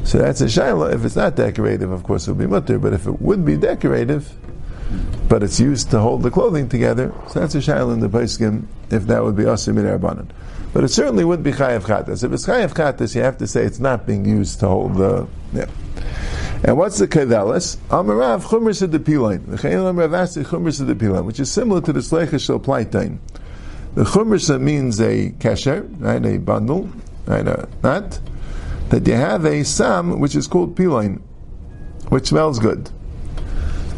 So 0.04 0.18
that's 0.18 0.40
a 0.40 0.46
shaila. 0.46 0.94
If 0.94 1.04
it's 1.04 1.16
not 1.16 1.34
decorative, 1.34 1.90
of 1.90 2.02
course, 2.02 2.28
it 2.28 2.32
would 2.32 2.38
be 2.38 2.46
mutter. 2.46 2.78
But 2.78 2.92
if 2.92 3.06
it 3.06 3.20
would 3.20 3.44
be 3.44 3.56
decorative, 3.56 4.32
but 5.28 5.42
it's 5.42 5.58
used 5.58 5.90
to 5.90 5.98
hold 5.98 6.22
the 6.22 6.30
clothing 6.30 6.68
together, 6.68 7.12
so 7.28 7.40
that's 7.40 7.54
a 7.54 7.58
shaila 7.58 7.94
in 7.94 8.00
the 8.00 8.08
Paiskim, 8.08 8.66
if 8.90 9.06
that 9.06 9.22
would 9.22 9.36
be 9.36 9.44
asim 9.44 9.78
in. 9.78 10.30
But 10.72 10.84
it 10.84 10.88
certainly 10.88 11.24
wouldn't 11.24 11.44
be 11.44 11.52
chayav 11.52 11.82
chatas. 11.82 12.24
If 12.24 12.32
it's 12.32 12.46
chayav 12.46 12.74
chatas, 12.74 13.14
you 13.14 13.22
have 13.22 13.38
to 13.38 13.46
say 13.46 13.64
it's 13.64 13.78
not 13.78 14.06
being 14.06 14.24
used 14.24 14.60
to 14.60 14.68
hold 14.68 14.96
the. 14.96 15.26
Yeah. 15.52 15.66
And 16.66 16.78
what's 16.78 16.98
the 16.98 17.06
kedelis? 17.06 17.76
Amarav 17.88 18.44
chumris 18.44 18.80
of 18.80 18.90
the 18.90 18.98
pilain. 18.98 19.44
The 19.50 19.58
chayav 19.58 19.94
ravasi 19.94 20.46
chumris 20.46 20.80
of 20.80 20.86
the 20.86 20.94
pilain, 20.94 21.26
which 21.26 21.38
is 21.38 21.50
similar 21.50 21.82
to 21.82 21.92
the 21.92 22.00
sleicha 22.00 22.40
shel 22.40 22.58
plaitain. 22.58 23.18
The 23.94 24.04
chumrsa 24.04 24.58
means 24.58 24.98
a 24.98 25.30
kesher, 25.32 25.86
right, 26.00 26.24
a 26.24 26.38
bundle, 26.38 26.88
right, 27.26 27.46
a 27.46 27.68
nut, 27.82 28.18
that 28.88 29.06
you 29.06 29.12
have 29.12 29.44
a 29.44 29.62
sam 29.62 30.18
which 30.20 30.34
is 30.34 30.46
called 30.46 30.74
piloin, 30.74 31.20
which 32.08 32.28
smells 32.28 32.58
good. 32.58 32.88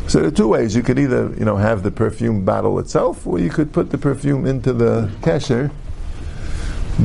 So 0.08 0.18
there 0.18 0.28
are 0.28 0.32
two 0.32 0.48
ways. 0.48 0.74
You 0.74 0.82
could 0.82 0.98
either, 0.98 1.32
you 1.38 1.44
know, 1.44 1.56
have 1.56 1.84
the 1.84 1.92
perfume 1.92 2.44
bottle 2.44 2.80
itself, 2.80 3.28
or 3.28 3.38
you 3.38 3.48
could 3.48 3.72
put 3.72 3.90
the 3.90 3.98
perfume 3.98 4.44
into 4.44 4.72
the 4.72 5.08
kesher. 5.20 5.70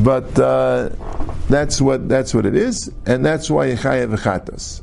But 0.03 0.39
uh, 0.39 0.89
that's 1.49 1.79
what 1.79 2.09
that's 2.09 2.33
what 2.33 2.47
it 2.47 2.55
is, 2.55 2.91
and 3.05 3.23
that's 3.23 3.49
why 3.49 3.67
Yechayev 3.67 4.17
v'chatas. 4.17 4.81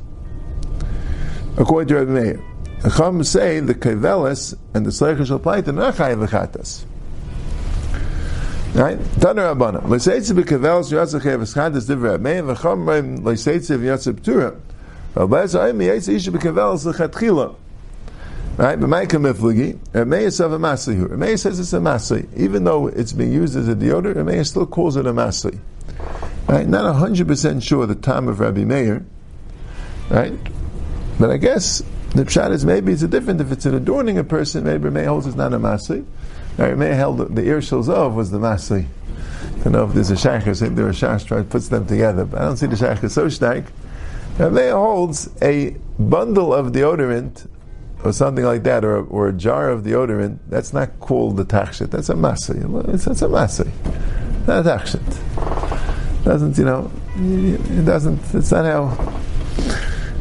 According 1.57 1.87
to 1.89 1.95
Rabbi 1.95 2.11
Meir, 2.11 2.39
Chacham 2.81 3.23
say 3.23 3.59
the 3.59 3.75
keveles 3.75 4.57
and 4.73 4.85
the 4.85 4.91
sleicher 4.91 5.25
shel 5.27 5.39
plaitin 5.39 5.83
are 5.83 5.91
Chayev 5.91 6.25
v'chatas. 6.25 6.85
Right? 8.73 8.97
Taner 8.97 9.53
Rabbana. 9.53 9.81
Leiseitze 9.81 10.31
b'keveles 10.31 10.91
yatsa 10.91 11.19
Chayev 11.19 11.39
v'chatas 11.39 11.89
Rabbi 11.89 12.23
Meir 12.23 12.43
v'cham 12.43 12.87
reim 12.87 13.19
leiseitze 13.19 13.77
v'yatsa 13.77 14.13
p'tura. 14.13 14.57
Rabbi 15.15 15.43
Zayim 15.43 15.83
yatsa 15.83 16.13
isha 16.13 16.31
b'keveles 16.31 16.85
l'chatchila. 16.85 17.55
Right? 18.55 18.79
But 18.79 18.87
my 18.87 19.05
kamifligi, 19.05 19.77
Rameis 19.93 20.43
of 20.43 20.53
a 20.53 20.59
masli. 20.59 21.05
Rameis 21.05 21.39
says 21.39 21.59
it's 21.59 21.73
a 21.73 21.79
masli. 21.79 22.27
Even 22.37 22.63
though 22.65 22.87
it's 22.87 23.13
being 23.13 23.31
used 23.31 23.55
as 23.57 23.67
a 23.67 23.75
deodorant, 23.75 24.15
Rameis 24.15 24.47
still 24.47 24.65
calls 24.65 24.95
it 24.95 25.05
a 25.05 25.13
masli. 25.13 25.59
Right? 26.47 26.67
Not 26.67 26.95
hundred 26.95 27.27
percent 27.27 27.63
sure 27.63 27.85
the 27.85 27.95
time 27.95 28.27
of 28.27 28.39
Rabbi 28.39 28.63
Meir. 28.63 29.05
Right? 30.09 30.33
But 31.19 31.31
I 31.31 31.37
guess 31.37 31.83
the 32.15 32.23
pshat 32.23 32.51
is 32.51 32.65
maybe 32.65 32.93
it's 32.93 33.01
a 33.01 33.07
different. 33.07 33.41
If 33.41 33.51
it's 33.51 33.65
an 33.65 33.75
adorning 33.75 34.17
a 34.17 34.23
person, 34.23 34.63
maybe 34.63 34.89
Rameir 34.89 35.07
holds 35.07 35.27
it's 35.27 35.35
not 35.35 35.53
a 35.53 35.59
masli. 35.59 36.05
Right? 36.57 36.73
Rameir 36.73 36.95
held 36.95 37.35
the 37.35 37.43
ear 37.43 37.57
of 37.57 38.15
was 38.15 38.31
the 38.31 38.39
masli. 38.39 38.85
I 38.85 39.63
don't 39.63 39.73
know 39.73 39.85
if 39.85 39.93
there's 39.93 40.11
a 40.11 40.17
shaykh 40.17 40.55
saying 40.55 40.75
there 40.75 40.87
are 40.87 40.91
shach 40.91 41.49
puts 41.49 41.67
them 41.67 41.85
together, 41.85 42.25
but 42.25 42.41
I 42.41 42.45
don't 42.45 42.57
see 42.57 42.67
the 42.67 42.77
shaykh 42.77 43.09
so 43.09 43.27
stark. 43.27 43.65
Rameir 44.37 44.71
holds 44.71 45.29
a 45.41 45.71
bundle 45.99 46.53
of 46.53 46.67
deodorant 46.67 47.47
or 48.03 48.13
something 48.13 48.45
like 48.45 48.63
that, 48.63 48.85
or, 48.85 49.03
or 49.07 49.27
a 49.27 49.33
jar 49.33 49.69
of 49.69 49.83
deodorant, 49.83 50.39
that's 50.47 50.71
not 50.71 50.99
called 50.99 51.35
the 51.35 51.45
tachshit. 51.45 51.91
That's 51.91 52.09
a 52.09 52.13
masa. 52.13 52.93
It's, 52.93 53.07
it's 53.07 53.21
a 53.21 53.27
masa. 53.27 53.69
Not 54.47 54.65
a 54.65 54.69
tachshit. 54.69 56.23
Doesn't, 56.23 56.57
you 56.57 56.65
know, 56.65 56.91
it 57.17 57.85
doesn't, 57.85 58.21
it's 58.33 58.51
not 58.51 58.65
how, 58.65 59.21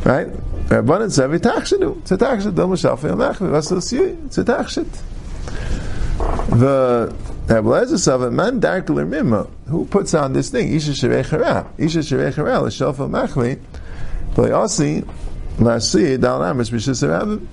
right? 0.05 0.29
It's 0.71 1.19
a 1.19 1.23
tachshit. 1.23 2.55
Dom 2.55 2.73
shafi 2.73 3.11
amachvi. 3.11 3.49
Vasıl 3.49 4.27
It's 4.27 4.37
a 4.37 4.45
tachshit. 4.45 5.03
The 6.59 7.15
Ablezer 7.47 7.99
said, 7.99 8.21
"A 8.21 8.31
man 8.31 8.61
darkler 8.61 9.07
mimma 9.07 9.49
who 9.69 9.87
puts 9.87 10.13
on 10.13 10.35
this 10.35 10.51
thing. 10.51 10.71
Isha 10.75 10.91
shirei 10.91 11.25
chara. 11.25 11.67
Isha 11.79 12.01
shirei 12.01 12.35
chara. 12.35 12.61
L'shalfa 12.61 13.09
machvi. 13.09 13.59
V'yasi 14.35 15.09
lasi 15.59 16.21
dal 16.21 16.45
amis 16.45 16.69
b'shisarabim. 16.69 17.47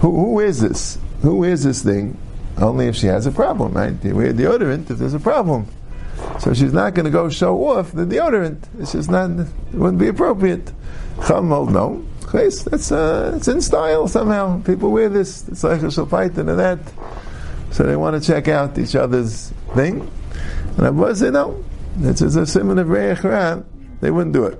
Who, 0.00 0.10
who 0.10 0.40
is 0.40 0.60
this? 0.60 0.98
Who 1.20 1.44
is 1.44 1.62
this 1.62 1.82
thing? 1.82 2.18
Only 2.58 2.88
if 2.88 2.96
she 2.96 3.06
has 3.06 3.24
a 3.26 3.30
problem, 3.30 3.74
right? 3.74 3.94
You 4.04 4.16
wear 4.16 4.32
deodorant 4.32 4.90
if 4.90 4.98
there's 4.98 5.14
a 5.14 5.20
problem. 5.20 5.68
So 6.40 6.52
she's 6.54 6.72
not 6.72 6.94
going 6.94 7.04
to 7.04 7.10
go 7.10 7.28
show 7.28 7.56
off 7.68 7.92
the 7.92 8.04
deodorant. 8.04 8.58
It's 8.80 8.92
just 8.92 9.10
not, 9.10 9.30
it 9.30 9.46
wouldn't 9.72 9.98
be 9.98 10.08
appropriate. 10.08 10.72
Chamol, 11.18 11.70
no. 11.70 12.04
That's, 12.32 12.90
uh, 12.90 13.34
it's 13.36 13.48
in 13.48 13.60
style 13.60 14.08
somehow. 14.08 14.62
People 14.62 14.90
wear 14.90 15.08
this. 15.08 15.46
It's 15.48 15.64
like 15.64 15.82
a 15.82 15.86
shalpaitan 15.86 16.48
and 16.48 16.58
that. 16.58 16.78
So 17.72 17.84
they 17.84 17.96
want 17.96 18.20
to 18.20 18.26
check 18.26 18.48
out 18.48 18.78
each 18.78 18.96
other's 18.96 19.52
thing. 19.74 20.10
And 20.76 20.86
I 20.86 20.90
was 20.90 21.20
say, 21.20 21.30
no. 21.30 21.62
It's, 22.00 22.22
it's 22.22 22.36
a 22.36 22.46
simon 22.46 22.78
of 22.78 22.88
Reich 22.88 23.20
They 24.00 24.10
wouldn't 24.10 24.32
do 24.32 24.44
it. 24.44 24.58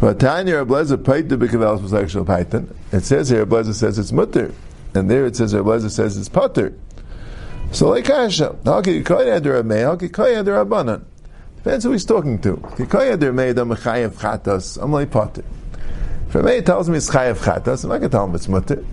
But 0.00 0.20
Tanya 0.20 0.64
Rablezer 0.64 1.04
paid 1.04 1.28
the 1.28 1.36
bikavelis 1.36 1.82
was 1.82 1.94
actual 1.94 2.24
python. 2.24 2.74
It 2.92 3.04
says 3.04 3.28
here 3.30 3.46
Rablezer 3.46 3.74
says 3.74 3.98
it's 3.98 4.12
mutter, 4.12 4.52
and 4.94 5.10
there 5.10 5.24
it 5.24 5.36
says 5.36 5.54
Rablezer 5.54 5.90
says 5.90 6.16
it's 6.16 6.28
potter. 6.28 6.76
So 7.72 7.88
like 7.88 8.04
Kasha, 8.04 8.56
how 8.64 8.82
can 8.82 8.94
you 8.94 9.02
call 9.02 9.20
it 9.20 9.42
Rameh? 9.42 9.84
How 9.84 9.96
can 9.96 10.08
you 10.08 10.12
call 10.12 10.26
it? 10.26 11.00
Depends 11.56 11.84
who 11.84 11.92
he's 11.92 12.04
talking 12.04 12.40
to. 12.42 12.56
The 12.76 12.84
Mechayev 12.84 14.10
Chatas, 14.10 14.82
I'm 14.82 14.92
like 14.92 15.10
potter. 15.10 15.44
If 16.28 16.32
Rameh 16.32 16.64
tells 16.64 16.88
me 16.88 16.96
it's 16.96 17.10
Chayev 17.10 17.36
Chatas, 17.36 17.84
I'm 17.84 17.90
not 17.90 17.98
going 17.98 18.02
to 18.02 18.08
tell 18.08 18.24
him 18.26 18.34
it's 18.34 18.48
mutter. 18.48 18.84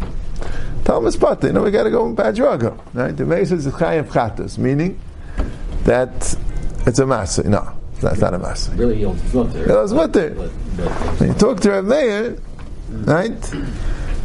Tell 0.85 0.99
him 0.99 1.07
it's 1.07 1.17
potter. 1.17 1.47
You 1.47 1.53
know, 1.53 1.63
we 1.63 1.71
got 1.71 1.83
to 1.83 1.91
go 1.91 2.05
in 2.07 2.15
Padraga. 2.15 2.79
Right? 2.93 3.15
The 3.15 3.23
Rameh 3.23 3.47
says 3.47 3.65
it's 3.65 3.75
Chayev 3.75 4.07
Chatas, 4.09 4.57
meaning 4.57 4.99
that 5.83 6.35
it's 6.85 6.99
a 6.99 7.05
massa. 7.05 7.47
No. 7.47 7.77
That's 8.01 8.19
not 8.19 8.33
a 8.33 8.39
masa. 8.39 8.77
Really, 8.77 8.97
he 8.97 9.03
holds 9.03 9.33
mutter. 9.33 9.59
He 9.59 9.93
mutter. 9.93 10.29
When 10.33 11.29
you 11.29 11.35
talk 11.35 11.59
to 11.61 11.69
Rav 11.69 11.85
Meir, 11.85 12.37
right? 12.89 13.53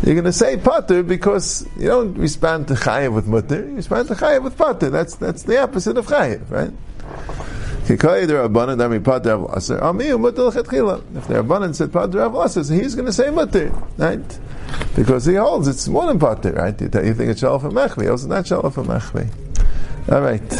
You're 0.03 0.14
going 0.14 0.25
to 0.25 0.33
say 0.33 0.57
pater 0.57 1.03
because 1.03 1.66
you 1.77 1.88
don't 1.88 2.14
respond 2.14 2.69
to 2.69 2.75
chayiv 2.75 3.14
with 3.14 3.27
mutter. 3.27 3.66
You 3.66 3.77
respond 3.77 4.09
to 4.09 4.14
chayiv 4.14 4.45
with 4.45 4.57
pater. 4.57 4.90
That's 4.90 5.16
that's 5.16 5.42
the 5.42 5.59
opposite 5.62 5.97
of 5.99 6.07
chayiv, 6.07 6.51
right? 6.51 6.73
Um, 7.87 7.94
if 7.94 8.29
the 8.29 8.35
Rabbanan 11.35 11.75
said 11.75 11.92
pater 11.92 12.18
avlasa, 12.18 12.64
so 12.64 12.75
he's 12.75 12.94
going 12.96 13.07
to 13.07 13.12
say 13.12 13.31
mutter, 13.31 13.70
right? 13.96 14.38
Because 14.96 15.25
he 15.25 15.35
holds 15.35 15.68
it's 15.68 15.87
more 15.88 16.07
than 16.07 16.18
pater, 16.18 16.53
right? 16.53 16.81
You 16.81 16.88
think 16.88 17.31
it's 17.31 17.42
shalaf 17.42 17.64
and 17.64 17.72
mechvi, 17.75 18.11
also 18.11 18.27
not 18.27 18.44
shalaf 18.44 18.77
and. 18.77 19.31
All 20.12 20.20
right. 20.20 20.53